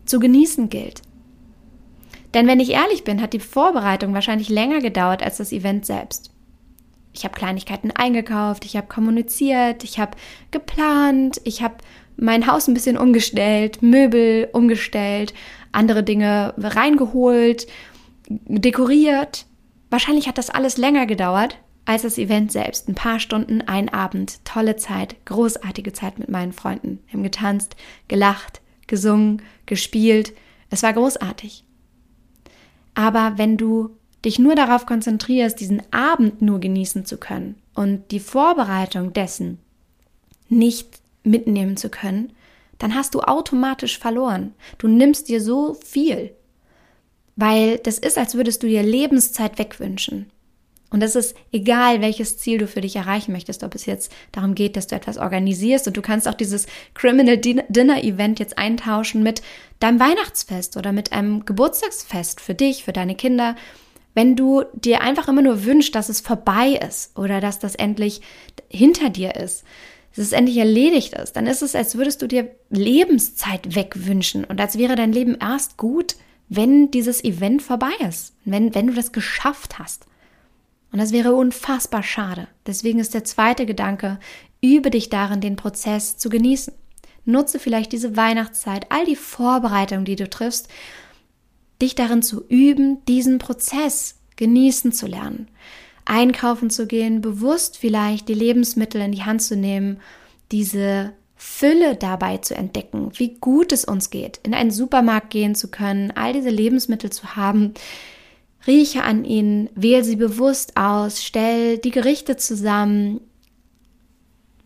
zu 0.04 0.18
genießen 0.18 0.68
gilt. 0.68 1.02
Denn 2.34 2.46
wenn 2.46 2.60
ich 2.60 2.70
ehrlich 2.70 3.04
bin, 3.04 3.22
hat 3.22 3.32
die 3.32 3.40
Vorbereitung 3.40 4.12
wahrscheinlich 4.12 4.48
länger 4.48 4.80
gedauert 4.80 5.22
als 5.22 5.38
das 5.38 5.52
Event 5.52 5.86
selbst. 5.86 6.33
Ich 7.14 7.24
habe 7.24 7.34
Kleinigkeiten 7.34 7.92
eingekauft, 7.92 8.64
ich 8.64 8.76
habe 8.76 8.88
kommuniziert, 8.88 9.84
ich 9.84 9.98
habe 9.98 10.16
geplant, 10.50 11.40
ich 11.44 11.62
habe 11.62 11.76
mein 12.16 12.46
Haus 12.46 12.68
ein 12.68 12.74
bisschen 12.74 12.98
umgestellt, 12.98 13.82
Möbel 13.82 14.48
umgestellt, 14.52 15.32
andere 15.72 16.02
Dinge 16.02 16.54
reingeholt, 16.58 17.66
dekoriert. 18.28 19.46
Wahrscheinlich 19.90 20.28
hat 20.28 20.38
das 20.38 20.50
alles 20.50 20.76
länger 20.76 21.06
gedauert 21.06 21.58
als 21.84 22.02
das 22.02 22.18
Event 22.18 22.50
selbst. 22.50 22.88
Ein 22.88 22.94
paar 22.94 23.20
Stunden, 23.20 23.60
ein 23.62 23.88
Abend, 23.88 24.44
tolle 24.44 24.76
Zeit, 24.76 25.16
großartige 25.24 25.92
Zeit 25.92 26.18
mit 26.18 26.28
meinen 26.28 26.52
Freunden. 26.52 27.00
Wir 27.06 27.14
haben 27.14 27.22
getanzt, 27.22 27.76
gelacht, 28.08 28.60
gesungen, 28.86 29.42
gespielt. 29.66 30.32
Es 30.70 30.82
war 30.82 30.92
großartig. 30.92 31.64
Aber 32.94 33.34
wenn 33.36 33.56
du 33.56 33.90
dich 34.24 34.38
nur 34.38 34.54
darauf 34.54 34.86
konzentrierst, 34.86 35.58
diesen 35.60 35.82
Abend 35.92 36.42
nur 36.42 36.60
genießen 36.60 37.04
zu 37.04 37.18
können 37.18 37.56
und 37.74 38.10
die 38.10 38.20
Vorbereitung 38.20 39.12
dessen 39.12 39.58
nicht 40.48 41.00
mitnehmen 41.22 41.76
zu 41.76 41.88
können, 41.88 42.32
dann 42.78 42.94
hast 42.94 43.14
du 43.14 43.20
automatisch 43.20 43.98
verloren. 43.98 44.54
Du 44.78 44.88
nimmst 44.88 45.28
dir 45.28 45.40
so 45.40 45.74
viel, 45.74 46.34
weil 47.36 47.78
das 47.78 47.98
ist, 47.98 48.18
als 48.18 48.34
würdest 48.34 48.62
du 48.62 48.66
dir 48.66 48.82
Lebenszeit 48.82 49.58
wegwünschen. 49.58 50.30
Und 50.90 51.02
es 51.02 51.16
ist 51.16 51.34
egal, 51.50 52.00
welches 52.00 52.38
Ziel 52.38 52.58
du 52.58 52.68
für 52.68 52.80
dich 52.80 52.94
erreichen 52.94 53.32
möchtest, 53.32 53.64
ob 53.64 53.74
es 53.74 53.84
jetzt 53.84 54.12
darum 54.30 54.54
geht, 54.54 54.76
dass 54.76 54.86
du 54.86 54.94
etwas 54.94 55.18
organisierst 55.18 55.88
und 55.88 55.96
du 55.96 56.02
kannst 56.02 56.28
auch 56.28 56.34
dieses 56.34 56.66
Criminal 56.94 57.36
Dinner 57.36 58.04
Event 58.04 58.38
jetzt 58.38 58.58
eintauschen 58.58 59.24
mit 59.24 59.42
deinem 59.80 59.98
Weihnachtsfest 59.98 60.76
oder 60.76 60.92
mit 60.92 61.12
einem 61.12 61.44
Geburtstagsfest 61.44 62.40
für 62.40 62.54
dich, 62.54 62.84
für 62.84 62.92
deine 62.92 63.16
Kinder 63.16 63.56
Wenn 64.14 64.36
du 64.36 64.64
dir 64.74 65.00
einfach 65.02 65.28
immer 65.28 65.42
nur 65.42 65.64
wünschst, 65.64 65.94
dass 65.94 66.08
es 66.08 66.20
vorbei 66.20 66.80
ist 66.88 67.18
oder 67.18 67.40
dass 67.40 67.58
das 67.58 67.74
endlich 67.74 68.20
hinter 68.68 69.10
dir 69.10 69.34
ist, 69.34 69.64
dass 70.14 70.26
es 70.26 70.32
endlich 70.32 70.56
erledigt 70.56 71.14
ist, 71.14 71.34
dann 71.34 71.46
ist 71.46 71.62
es, 71.62 71.74
als 71.74 71.96
würdest 71.96 72.22
du 72.22 72.28
dir 72.28 72.48
Lebenszeit 72.70 73.74
wegwünschen 73.74 74.44
und 74.44 74.60
als 74.60 74.78
wäre 74.78 74.94
dein 74.94 75.12
Leben 75.12 75.36
erst 75.40 75.76
gut, 75.76 76.14
wenn 76.48 76.90
dieses 76.90 77.24
Event 77.24 77.62
vorbei 77.62 77.92
ist, 78.08 78.34
wenn, 78.44 78.74
wenn 78.74 78.86
du 78.86 78.92
das 78.94 79.12
geschafft 79.12 79.78
hast. 79.78 80.06
Und 80.92 81.00
das 81.00 81.10
wäre 81.10 81.34
unfassbar 81.34 82.04
schade. 82.04 82.46
Deswegen 82.66 83.00
ist 83.00 83.14
der 83.14 83.24
zweite 83.24 83.66
Gedanke, 83.66 84.20
übe 84.60 84.90
dich 84.90 85.10
darin, 85.10 85.40
den 85.40 85.56
Prozess 85.56 86.16
zu 86.16 86.28
genießen. 86.28 86.72
Nutze 87.24 87.58
vielleicht 87.58 87.90
diese 87.90 88.16
Weihnachtszeit, 88.16 88.86
all 88.90 89.04
die 89.04 89.16
Vorbereitungen, 89.16 90.04
die 90.04 90.14
du 90.14 90.30
triffst, 90.30 90.68
dich 91.80 91.94
darin 91.94 92.22
zu 92.22 92.44
üben, 92.48 93.04
diesen 93.06 93.38
Prozess 93.38 94.16
genießen 94.36 94.92
zu 94.92 95.06
lernen. 95.06 95.48
Einkaufen 96.04 96.70
zu 96.70 96.86
gehen, 96.86 97.20
bewusst 97.20 97.78
vielleicht 97.78 98.28
die 98.28 98.34
Lebensmittel 98.34 99.00
in 99.00 99.12
die 99.12 99.24
Hand 99.24 99.42
zu 99.42 99.56
nehmen, 99.56 100.00
diese 100.52 101.12
Fülle 101.36 101.96
dabei 101.96 102.38
zu 102.38 102.54
entdecken, 102.54 103.10
wie 103.14 103.34
gut 103.34 103.72
es 103.72 103.84
uns 103.84 104.10
geht, 104.10 104.40
in 104.44 104.54
einen 104.54 104.70
Supermarkt 104.70 105.30
gehen 105.30 105.54
zu 105.54 105.68
können, 105.68 106.10
all 106.12 106.32
diese 106.32 106.50
Lebensmittel 106.50 107.10
zu 107.10 107.36
haben. 107.36 107.74
Rieche 108.66 109.02
an 109.02 109.24
ihnen, 109.24 109.68
wähle 109.74 110.04
sie 110.04 110.16
bewusst 110.16 110.76
aus, 110.76 111.22
stell 111.22 111.78
die 111.78 111.90
Gerichte 111.90 112.36
zusammen, 112.36 113.20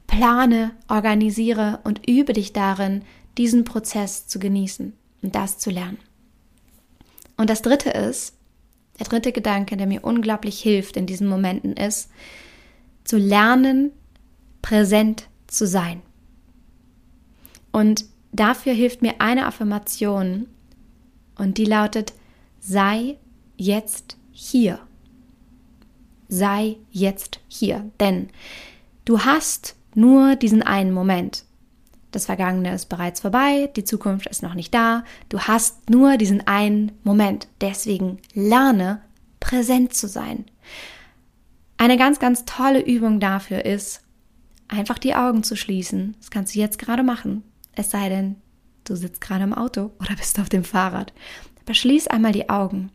plane, 0.07 0.73
organisiere 0.89 1.81
und 1.85 2.09
übe 2.09 2.33
dich 2.33 2.53
darin, 2.53 3.03
diesen 3.39 3.65
Prozess 3.65 4.27
zu 4.27 4.39
genießen 4.39 4.93
und 5.23 5.35
das 5.35 5.59
zu 5.59 5.71
lernen. 5.71 5.99
Und 7.39 7.49
das 7.49 7.63
dritte 7.63 7.91
ist, 7.91 8.37
der 8.99 9.07
dritte 9.07 9.33
Gedanke, 9.33 9.77
der 9.77 9.87
mir 9.87 10.05
unglaublich 10.05 10.61
hilft 10.61 10.97
in 10.97 11.07
diesen 11.07 11.29
Momenten 11.29 11.73
ist, 11.73 12.11
zu 13.05 13.17
lernen, 13.17 13.93
präsent 14.61 15.29
zu 15.47 15.67
sein. 15.67 16.03
Und 17.73 18.05
dafür 18.33 18.73
hilft 18.73 19.01
mir 19.03 19.21
eine 19.21 19.47
Affirmation 19.47 20.47
und 21.37 21.59
die 21.59 21.65
lautet, 21.65 22.13
sei 22.61 23.17
jetzt 23.57 24.17
hier. 24.33 24.81
Sei 26.29 26.77
jetzt 26.91 27.41
hier. 27.47 27.91
Denn 28.01 28.29
du 29.05 29.21
hast 29.21 29.77
nur 29.95 30.35
diesen 30.35 30.63
einen 30.63 30.93
Moment. 30.93 31.45
Das 32.11 32.27
Vergangene 32.27 32.75
ist 32.75 32.87
bereits 32.87 33.21
vorbei, 33.21 33.71
die 33.77 33.85
Zukunft 33.85 34.27
ist 34.27 34.43
noch 34.43 34.55
nicht 34.55 34.73
da. 34.73 35.05
Du 35.29 35.41
hast 35.41 35.91
nur 35.91 36.17
diesen 36.17 36.47
einen 36.47 36.93
Moment. 37.05 37.49
Deswegen 37.61 38.19
lerne, 38.33 39.03
präsent 39.41 39.93
zu 39.93 40.09
sein. 40.09 40.47
Eine 41.77 41.99
ganz, 41.99 42.19
ganz 42.19 42.45
tolle 42.45 42.81
Übung 42.81 43.21
dafür 43.21 43.65
ist, 43.65 44.03
einfach 44.69 44.99
die 44.99 45.15
Augen 45.15 45.43
zu 45.43 45.55
schließen. 45.55 46.17
Das 46.19 46.31
kannst 46.31 46.55
du 46.55 46.59
jetzt 46.59 46.79
gerade 46.79 47.03
machen. 47.03 47.45
Es 47.73 47.91
sei 47.91 48.09
denn, 48.09 48.37
du 48.85 48.97
sitzt 48.97 49.21
gerade 49.21 49.45
im 49.45 49.55
Auto 49.55 49.91
oder 50.01 50.17
bist 50.17 50.41
auf 50.41 50.49
dem 50.49 50.65
Fahrrad. 50.65 51.13
Aber 51.65 51.75
schließ 51.75 52.09
einmal 52.09 52.33
die 52.33 52.49
Augen. 52.49 52.91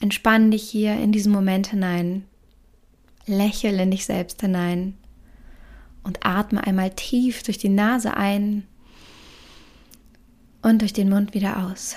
Entspann 0.00 0.50
dich 0.50 0.68
hier 0.68 0.94
in 0.94 1.12
diesen 1.12 1.32
Moment 1.32 1.68
hinein. 1.68 2.24
Lächel 3.26 3.78
in 3.78 3.90
dich 3.92 4.04
selbst 4.04 4.40
hinein 4.40 4.94
und 6.08 6.24
atme 6.24 6.66
einmal 6.66 6.88
tief 6.88 7.42
durch 7.42 7.58
die 7.58 7.68
Nase 7.68 8.16
ein 8.16 8.66
und 10.62 10.80
durch 10.80 10.94
den 10.94 11.10
Mund 11.10 11.34
wieder 11.34 11.66
aus. 11.66 11.96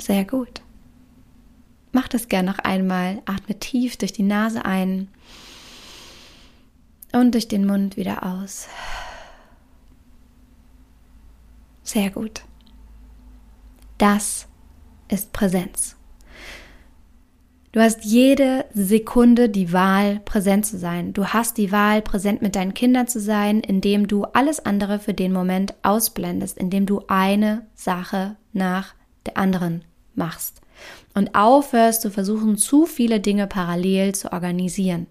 Sehr 0.00 0.24
gut. 0.24 0.62
Mach 1.90 2.06
das 2.06 2.28
gern 2.28 2.46
noch 2.46 2.60
einmal. 2.60 3.20
Atme 3.26 3.58
tief 3.58 3.96
durch 3.96 4.12
die 4.12 4.22
Nase 4.22 4.64
ein 4.64 5.08
und 7.12 7.34
durch 7.34 7.48
den 7.48 7.66
Mund 7.66 7.96
wieder 7.96 8.22
aus. 8.22 8.68
Sehr 11.82 12.10
gut. 12.10 12.42
Das 13.98 14.46
ist 15.08 15.32
Präsenz. 15.32 15.96
Du 17.72 17.80
hast 17.80 18.04
jede 18.04 18.64
Sekunde 18.74 19.48
die 19.48 19.72
Wahl, 19.72 20.20
präsent 20.24 20.66
zu 20.66 20.76
sein. 20.76 21.12
Du 21.12 21.26
hast 21.26 21.56
die 21.56 21.70
Wahl, 21.70 22.02
präsent 22.02 22.42
mit 22.42 22.56
deinen 22.56 22.74
Kindern 22.74 23.06
zu 23.06 23.20
sein, 23.20 23.60
indem 23.60 24.08
du 24.08 24.24
alles 24.24 24.58
andere 24.58 24.98
für 24.98 25.14
den 25.14 25.32
Moment 25.32 25.74
ausblendest, 25.82 26.58
indem 26.58 26.84
du 26.86 27.02
eine 27.06 27.64
Sache 27.76 28.36
nach 28.52 28.94
der 29.24 29.36
anderen 29.36 29.84
machst 30.16 30.60
und 31.14 31.36
aufhörst 31.36 32.02
zu 32.02 32.10
versuchen, 32.10 32.56
zu 32.56 32.86
viele 32.86 33.20
Dinge 33.20 33.46
parallel 33.46 34.16
zu 34.16 34.32
organisieren. 34.32 35.06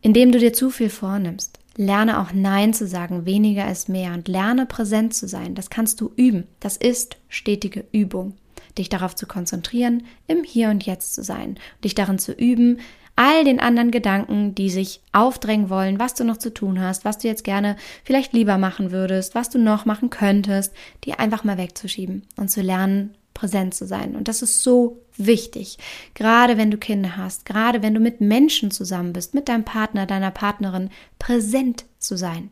Indem 0.00 0.32
du 0.32 0.38
dir 0.38 0.54
zu 0.54 0.70
viel 0.70 0.88
vornimmst. 0.88 1.58
Lerne 1.76 2.18
auch 2.18 2.32
Nein 2.32 2.72
zu 2.72 2.86
sagen, 2.86 3.26
weniger 3.26 3.70
ist 3.70 3.90
mehr 3.90 4.14
und 4.14 4.26
lerne 4.26 4.64
präsent 4.64 5.12
zu 5.12 5.28
sein. 5.28 5.54
Das 5.54 5.68
kannst 5.68 6.00
du 6.00 6.12
üben. 6.16 6.46
Das 6.60 6.78
ist 6.78 7.18
stetige 7.28 7.84
Übung 7.92 8.36
dich 8.78 8.88
darauf 8.88 9.14
zu 9.14 9.26
konzentrieren, 9.26 10.04
im 10.26 10.44
Hier 10.44 10.70
und 10.70 10.84
Jetzt 10.86 11.14
zu 11.14 11.22
sein, 11.22 11.58
dich 11.84 11.94
darin 11.94 12.18
zu 12.18 12.32
üben, 12.32 12.78
all 13.18 13.42
den 13.42 13.58
anderen 13.58 13.90
Gedanken, 13.90 14.54
die 14.54 14.70
sich 14.70 15.00
aufdrängen 15.12 15.70
wollen, 15.70 15.98
was 15.98 16.14
du 16.14 16.22
noch 16.22 16.36
zu 16.36 16.54
tun 16.54 16.80
hast, 16.80 17.04
was 17.04 17.18
du 17.18 17.26
jetzt 17.26 17.42
gerne 17.42 17.76
vielleicht 18.04 18.32
lieber 18.32 18.58
machen 18.58 18.92
würdest, 18.92 19.34
was 19.34 19.50
du 19.50 19.58
noch 19.58 19.86
machen 19.86 20.08
könntest, 20.08 20.72
die 21.02 21.14
einfach 21.14 21.42
mal 21.42 21.58
wegzuschieben 21.58 22.22
und 22.36 22.48
zu 22.48 22.62
lernen, 22.62 23.16
präsent 23.34 23.74
zu 23.74 23.86
sein. 23.86 24.14
Und 24.14 24.28
das 24.28 24.42
ist 24.42 24.62
so 24.62 25.00
wichtig, 25.16 25.78
gerade 26.14 26.56
wenn 26.58 26.70
du 26.70 26.78
Kinder 26.78 27.16
hast, 27.16 27.44
gerade 27.44 27.82
wenn 27.82 27.94
du 27.94 28.00
mit 28.00 28.20
Menschen 28.20 28.70
zusammen 28.70 29.12
bist, 29.12 29.34
mit 29.34 29.48
deinem 29.48 29.64
Partner, 29.64 30.06
deiner 30.06 30.30
Partnerin, 30.30 30.90
präsent 31.18 31.86
zu 31.98 32.16
sein. 32.16 32.50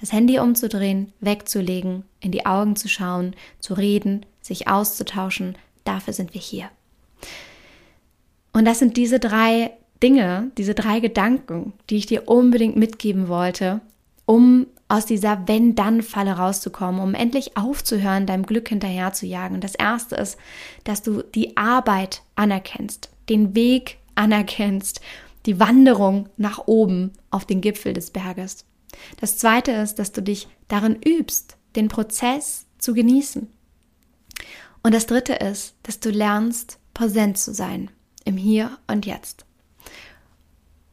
Das 0.00 0.12
Handy 0.12 0.38
umzudrehen, 0.38 1.12
wegzulegen, 1.20 2.04
in 2.20 2.32
die 2.32 2.46
Augen 2.46 2.76
zu 2.76 2.88
schauen, 2.88 3.34
zu 3.60 3.74
reden, 3.74 4.24
sich 4.40 4.68
auszutauschen, 4.68 5.58
Dafür 5.86 6.12
sind 6.12 6.34
wir 6.34 6.40
hier. 6.40 6.68
Und 8.52 8.64
das 8.64 8.78
sind 8.78 8.96
diese 8.96 9.18
drei 9.18 9.72
Dinge, 10.02 10.50
diese 10.58 10.74
drei 10.74 11.00
Gedanken, 11.00 11.72
die 11.88 11.96
ich 11.96 12.06
dir 12.06 12.28
unbedingt 12.28 12.76
mitgeben 12.76 13.28
wollte, 13.28 13.80
um 14.26 14.66
aus 14.88 15.06
dieser 15.06 15.48
Wenn-Dann-Falle 15.48 16.32
rauszukommen, 16.32 17.00
um 17.00 17.14
endlich 17.14 17.56
aufzuhören, 17.56 18.26
deinem 18.26 18.46
Glück 18.46 18.68
hinterher 18.68 19.12
zu 19.12 19.26
jagen. 19.26 19.60
Das 19.60 19.74
erste 19.74 20.16
ist, 20.16 20.38
dass 20.84 21.02
du 21.02 21.22
die 21.22 21.56
Arbeit 21.56 22.22
anerkennst, 22.36 23.10
den 23.28 23.54
Weg 23.54 23.98
anerkennst, 24.14 25.00
die 25.44 25.58
Wanderung 25.58 26.28
nach 26.36 26.66
oben 26.66 27.12
auf 27.30 27.44
den 27.44 27.60
Gipfel 27.60 27.92
des 27.92 28.10
Berges. 28.10 28.64
Das 29.20 29.38
zweite 29.38 29.72
ist, 29.72 29.98
dass 29.98 30.12
du 30.12 30.22
dich 30.22 30.48
darin 30.68 30.96
übst, 31.04 31.56
den 31.74 31.88
Prozess 31.88 32.66
zu 32.78 32.94
genießen. 32.94 33.48
Und 34.86 34.94
das 34.94 35.06
dritte 35.06 35.32
ist, 35.32 35.74
dass 35.82 35.98
du 35.98 36.10
lernst, 36.10 36.78
präsent 36.94 37.38
zu 37.38 37.52
sein 37.52 37.90
im 38.24 38.36
Hier 38.36 38.78
und 38.86 39.04
Jetzt. 39.04 39.44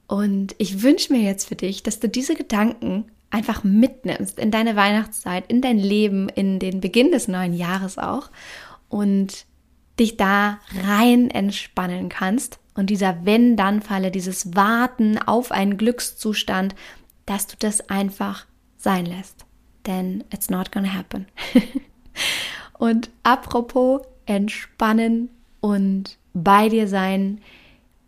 Und 0.08 0.56
ich 0.58 0.82
wünsche 0.82 1.14
mir 1.14 1.22
jetzt 1.22 1.48
für 1.48 1.56
dich, 1.56 1.84
dass 1.84 2.00
du 2.00 2.10
diese 2.10 2.34
Gedanken 2.34 3.12
einfach 3.30 3.64
mitnimmst 3.64 4.40
in 4.40 4.50
deine 4.50 4.76
Weihnachtszeit, 4.76 5.46
in 5.48 5.62
dein 5.62 5.78
Leben, 5.78 6.28
in 6.28 6.58
den 6.58 6.82
Beginn 6.82 7.12
des 7.12 7.28
neuen 7.28 7.54
Jahres 7.54 8.00
auch 8.00 8.32
und 8.90 9.46
dich 10.00 10.18
da 10.18 10.58
rein 10.88 11.30
entspannen 11.30 12.10
kannst 12.10 12.58
und 12.74 12.90
dieser 12.90 13.28
Wenn-Dann-Falle, 13.28 14.10
dieses 14.10 14.56
Warten 14.56 15.20
auf 15.20 15.52
einen 15.52 15.78
Glückszustand, 15.78 16.74
dass 17.28 17.46
du 17.46 17.58
das 17.60 17.92
einfach 17.92 18.48
sein 18.76 19.06
lässt. 19.06 19.46
Denn 19.86 20.24
it's 20.34 20.50
not 20.50 20.72
gonna 20.72 20.96
happen. 20.96 21.28
Und 22.84 23.12
apropos 23.24 24.02
entspannen 24.26 25.30
und 25.62 26.18
bei 26.34 26.68
dir 26.68 26.90
sein, 26.90 27.40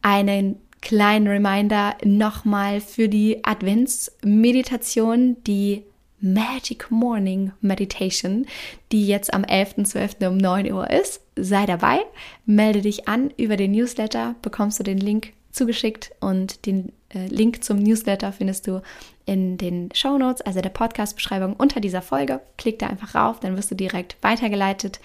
einen 0.01 0.57
kleinen 0.81 1.29
Reminder 1.29 1.95
nochmal 2.03 2.81
für 2.81 3.07
die 3.07 3.41
Adventsmeditation, 3.45 5.37
die 5.47 5.83
Magic 6.19 6.91
Morning 6.91 7.53
Meditation, 7.61 8.47
die 8.91 9.07
jetzt 9.07 9.33
am 9.33 9.43
11.12. 9.43 10.27
um 10.27 10.35
9 10.35 10.69
Uhr 10.73 10.91
ist. 10.91 11.21
Sei 11.37 11.65
dabei, 11.65 11.99
melde 12.45 12.81
dich 12.81 13.07
an 13.07 13.31
über 13.37 13.55
den 13.55 13.71
Newsletter, 13.71 14.35
bekommst 14.41 14.77
du 14.77 14.83
den 14.83 14.97
Link 14.97 15.31
zugeschickt 15.55 16.11
und 16.19 16.65
den 16.65 16.91
äh, 17.13 17.27
Link 17.27 17.63
zum 17.63 17.77
Newsletter 17.79 18.31
findest 18.31 18.67
du 18.67 18.81
in 19.25 19.57
den 19.57 19.89
Show 19.93 20.17
Notes, 20.17 20.41
also 20.41 20.61
der 20.61 20.69
Podcast-Beschreibung 20.69 21.53
unter 21.55 21.79
dieser 21.79 22.01
Folge. 22.01 22.41
Klick 22.57 22.79
da 22.79 22.87
einfach 22.87 23.15
rauf, 23.15 23.39
dann 23.39 23.57
wirst 23.57 23.71
du 23.71 23.75
direkt 23.75 24.17
weitergeleitet. 24.21 24.99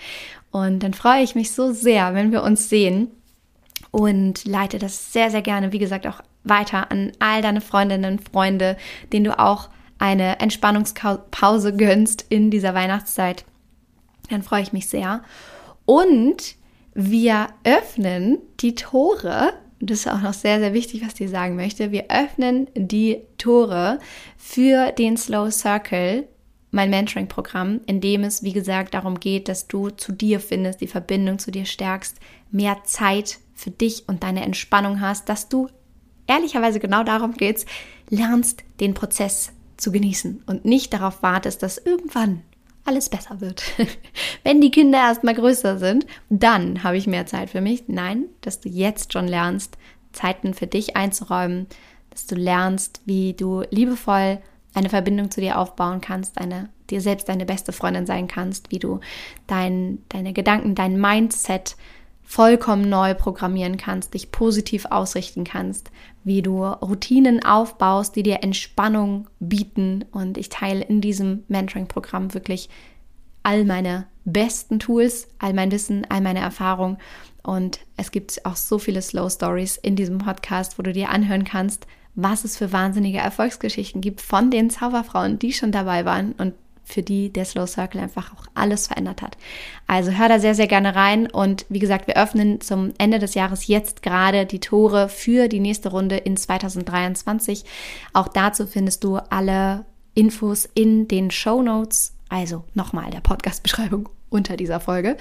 Und 0.51 0.83
dann 0.83 0.95
freue 0.95 1.23
ich 1.23 1.35
mich 1.35 1.53
so 1.53 1.73
sehr, 1.73 2.15
wenn 2.15 2.33
wir 2.33 2.43
uns 2.43 2.69
sehen 2.69 3.09
und 3.91 4.45
leite 4.45 4.79
das 4.79 5.13
sehr, 5.13 5.31
sehr 5.31 5.43
gerne, 5.43 5.73
wie 5.73 5.79
gesagt, 5.79 6.07
auch 6.07 6.21
weiter 6.45 6.91
an 6.91 7.13
all 7.19 7.43
deine 7.43 7.61
Freundinnen 7.61 8.19
und 8.19 8.29
Freunde, 8.29 8.77
denen 9.13 9.25
du 9.25 9.39
auch 9.39 9.69
eine 9.99 10.41
Entspannungspause 10.41 11.77
gönnst 11.77 12.25
in 12.29 12.51
dieser 12.51 12.75
Weihnachtszeit. 12.75 13.45
Dann 14.31 14.43
freue 14.43 14.63
ich 14.63 14.73
mich 14.73 14.89
sehr. 14.89 15.23
Und 15.85 16.57
wir 16.95 17.49
öffnen 17.65 18.39
die 18.61 18.75
Tore, 18.75 19.53
das 19.81 20.01
ist 20.01 20.09
auch 20.09 20.21
noch 20.21 20.35
sehr, 20.35 20.61
sehr 20.61 20.75
wichtig, 20.75 21.03
was 21.05 21.19
ich 21.19 21.31
sagen 21.31 21.57
möchte, 21.57 21.91
wir 21.91 22.11
öffnen 22.11 22.69
die 22.75 23.23
Tore 23.39 23.99
für 24.37 24.93
den 24.93 25.17
Slow 25.17 25.51
Circle, 25.51 26.29
mein 26.71 26.91
Mentoring-Programm, 26.91 27.81
in 27.87 28.01
dem 28.01 28.23
es, 28.23 28.43
wie 28.43 28.53
gesagt, 28.53 28.95
darum 28.95 29.19
geht, 29.19 29.49
dass 29.49 29.67
du 29.67 29.91
zu 29.91 30.13
dir 30.13 30.39
findest, 30.39 30.81
die 30.81 30.87
Verbindung 30.87 31.39
zu 31.39 31.51
dir 31.51 31.65
stärkst, 31.65 32.19
mehr 32.51 32.79
Zeit 32.85 33.39
für 33.55 33.71
dich 33.71 34.05
und 34.07 34.23
deine 34.23 34.45
Entspannung 34.45 35.01
hast, 35.01 35.29
dass 35.29 35.49
du 35.49 35.69
ehrlicherweise 36.27 36.79
genau 36.79 37.03
darum 37.03 37.35
geht's, 37.35 37.67
lernst 38.09 38.63
den 38.79 38.95
Prozess 38.95 39.53
zu 39.77 39.91
genießen 39.91 40.43
und 40.47 40.65
nicht 40.65 40.93
darauf 40.93 41.23
wartest, 41.23 41.63
dass 41.63 41.79
irgendwann 41.79 42.43
alles 42.85 43.09
besser 43.09 43.41
wird. 43.41 43.63
Wenn 44.45 44.61
die 44.61 44.71
Kinder 44.71 44.99
erstmal 44.99 45.35
größer 45.35 45.79
sind, 45.79 46.07
dann 46.29 46.83
habe 46.83 46.97
ich 46.97 47.07
mehr 47.07 47.27
Zeit 47.27 47.51
für 47.51 47.61
mich. 47.61 47.85
Nein, 47.89 48.25
dass 48.41 48.61
du 48.61 48.69
jetzt 48.69 49.13
schon 49.13 49.29
lernst, 49.29 49.77
Zeiten 50.13 50.55
für 50.55 50.67
dich 50.67 50.97
einzuräumen, 50.97 51.67
dass 52.11 52.27
du 52.27 52.35
lernst, 52.35 53.01
wie 53.05 53.35
du 53.35 53.63
liebevoll 53.71 54.39
eine 54.75 54.89
Verbindung 54.89 55.31
zu 55.31 55.41
dir 55.41 55.59
aufbauen 55.59 56.01
kannst, 56.01 56.39
eine, 56.39 56.69
dir 56.91 57.01
selbst 57.01 57.29
deine 57.29 57.47
beste 57.47 57.73
Freundin 57.73 58.07
sein 58.07 58.29
kannst, 58.29 58.71
wie 58.71 58.79
du 58.79 59.01
dein, 59.47 59.99
deine 60.09 60.33
Gedanken, 60.33 60.75
dein 60.75 61.01
Mindset 61.01 61.77
vollkommen 62.31 62.89
neu 62.89 63.15
programmieren 63.15 63.77
kannst, 63.77 64.15
dich 64.15 64.31
positiv 64.31 64.87
ausrichten 64.89 65.43
kannst, 65.43 65.91
wie 66.23 66.43
du 66.43 66.65
Routinen 66.65 67.45
aufbaust, 67.45 68.15
die 68.15 68.23
dir 68.23 68.45
Entspannung 68.45 69.27
bieten. 69.41 70.05
Und 70.13 70.39
ich 70.39 70.49
teile 70.49 70.85
in 70.85 71.01
diesem 71.01 71.43
Mentoring-Programm 71.49 72.33
wirklich 72.33 72.71
all 73.43 73.65
meine 73.65 74.07
besten 74.25 74.79
Tools, 74.79 75.27
all 75.41 75.55
mein 75.55 75.73
Wissen, 75.73 76.07
all 76.09 76.21
meine 76.21 76.39
Erfahrung. 76.39 76.99
Und 77.43 77.81
es 77.97 78.13
gibt 78.13 78.47
auch 78.47 78.55
so 78.55 78.79
viele 78.79 79.03
Slow 79.03 79.29
Stories 79.29 79.77
in 79.77 79.97
diesem 79.97 80.19
Podcast, 80.19 80.79
wo 80.79 80.85
du 80.85 80.93
dir 80.93 81.09
anhören 81.09 81.43
kannst, 81.43 81.89
was 82.15 82.45
es 82.45 82.57
für 82.57 82.73
wahnsinnige 82.73 83.19
Erfolgsgeschichten 83.19 84.01
gibt 84.01 84.21
von 84.21 84.53
den 84.53 84.71
Zauberfrauen, 84.71 85.41
die 85.41 85.53
schon 85.53 85.73
dabei 85.73 86.05
waren 86.05 86.35
und 86.35 86.55
für 86.91 87.03
die 87.03 87.33
der 87.33 87.45
Slow 87.45 87.67
Circle 87.67 88.01
einfach 88.01 88.33
auch 88.33 88.47
alles 88.55 88.87
verändert 88.87 89.23
hat. 89.23 89.37
Also 89.87 90.13
hör 90.13 90.29
da 90.29 90.39
sehr, 90.39 90.55
sehr 90.55 90.67
gerne 90.67 90.95
rein 90.95 91.31
und 91.31 91.67
wie 91.69 91.79
gesagt, 91.79 92.07
wir 92.07 92.17
öffnen 92.17 92.61
zum 92.61 92.93
Ende 92.99 93.19
des 93.19 93.35
Jahres 93.35 93.67
jetzt 93.67 94.03
gerade 94.03 94.47
die 94.47 94.61
Tore 94.61 95.09
für 95.09 95.49
die 95.49 95.61
nächste 95.61 95.91
Runde 95.91 96.17
in 96.17 96.37
2023. 96.37 97.65
Auch 98.13 98.29
dazu 98.29 98.67
findest 98.67 99.05
du 99.05 99.17
alle 99.17 99.85
Infos 100.15 100.69
in 100.75 101.09
den 101.09 101.31
Show 101.31 101.63
Notes, 101.63 102.15
also 102.29 102.65
nochmal 102.75 103.11
der 103.11 103.21
Podcast-Beschreibung 103.21 104.09
unter 104.31 104.57
dieser 104.57 104.81
Folge. 104.81 105.17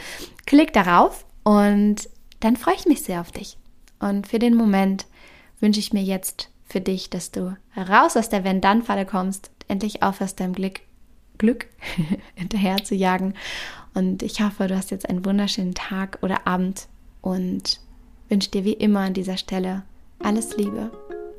Klick 0.45 0.73
darauf 0.73 1.25
und 1.43 2.09
dann 2.39 2.57
freue 2.57 2.75
ich 2.75 2.85
mich 2.85 3.01
sehr 3.01 3.21
auf 3.21 3.31
dich. 3.31 3.57
Und 3.99 4.27
für 4.27 4.39
den 4.39 4.55
Moment 4.55 5.05
wünsche 5.59 5.79
ich 5.79 5.93
mir 5.93 6.03
jetzt 6.03 6.49
für 6.65 6.81
dich, 6.81 7.09
dass 7.09 7.31
du 7.31 7.57
raus 7.75 8.15
aus 8.15 8.29
der 8.29 8.43
Wenn-Dann-Falle 8.43 9.05
kommst, 9.05 9.51
endlich 9.67 10.03
aufhörst, 10.03 10.39
deinem 10.39 10.53
Glück 10.53 10.81
Glück 11.39 11.65
hinterher 12.35 12.77
zu 12.83 12.93
jagen. 12.93 13.33
Und 13.95 14.21
ich 14.21 14.41
hoffe, 14.41 14.67
du 14.67 14.77
hast 14.77 14.91
jetzt 14.91 15.09
einen 15.09 15.25
wunderschönen 15.25 15.73
Tag 15.73 16.19
oder 16.21 16.45
Abend 16.45 16.87
und 17.21 17.79
wünsche 18.29 18.51
dir 18.51 18.63
wie 18.63 18.73
immer 18.73 18.99
an 18.99 19.13
dieser 19.15 19.37
Stelle 19.37 19.81
alles 20.19 20.55
Liebe. 20.57 20.91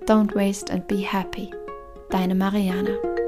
Don't 0.07 0.35
waste 0.35 0.73
and 0.73 0.89
be 0.89 0.99
happy. 0.99 1.51
Deine 2.11 2.35
Mariana. 2.35 3.20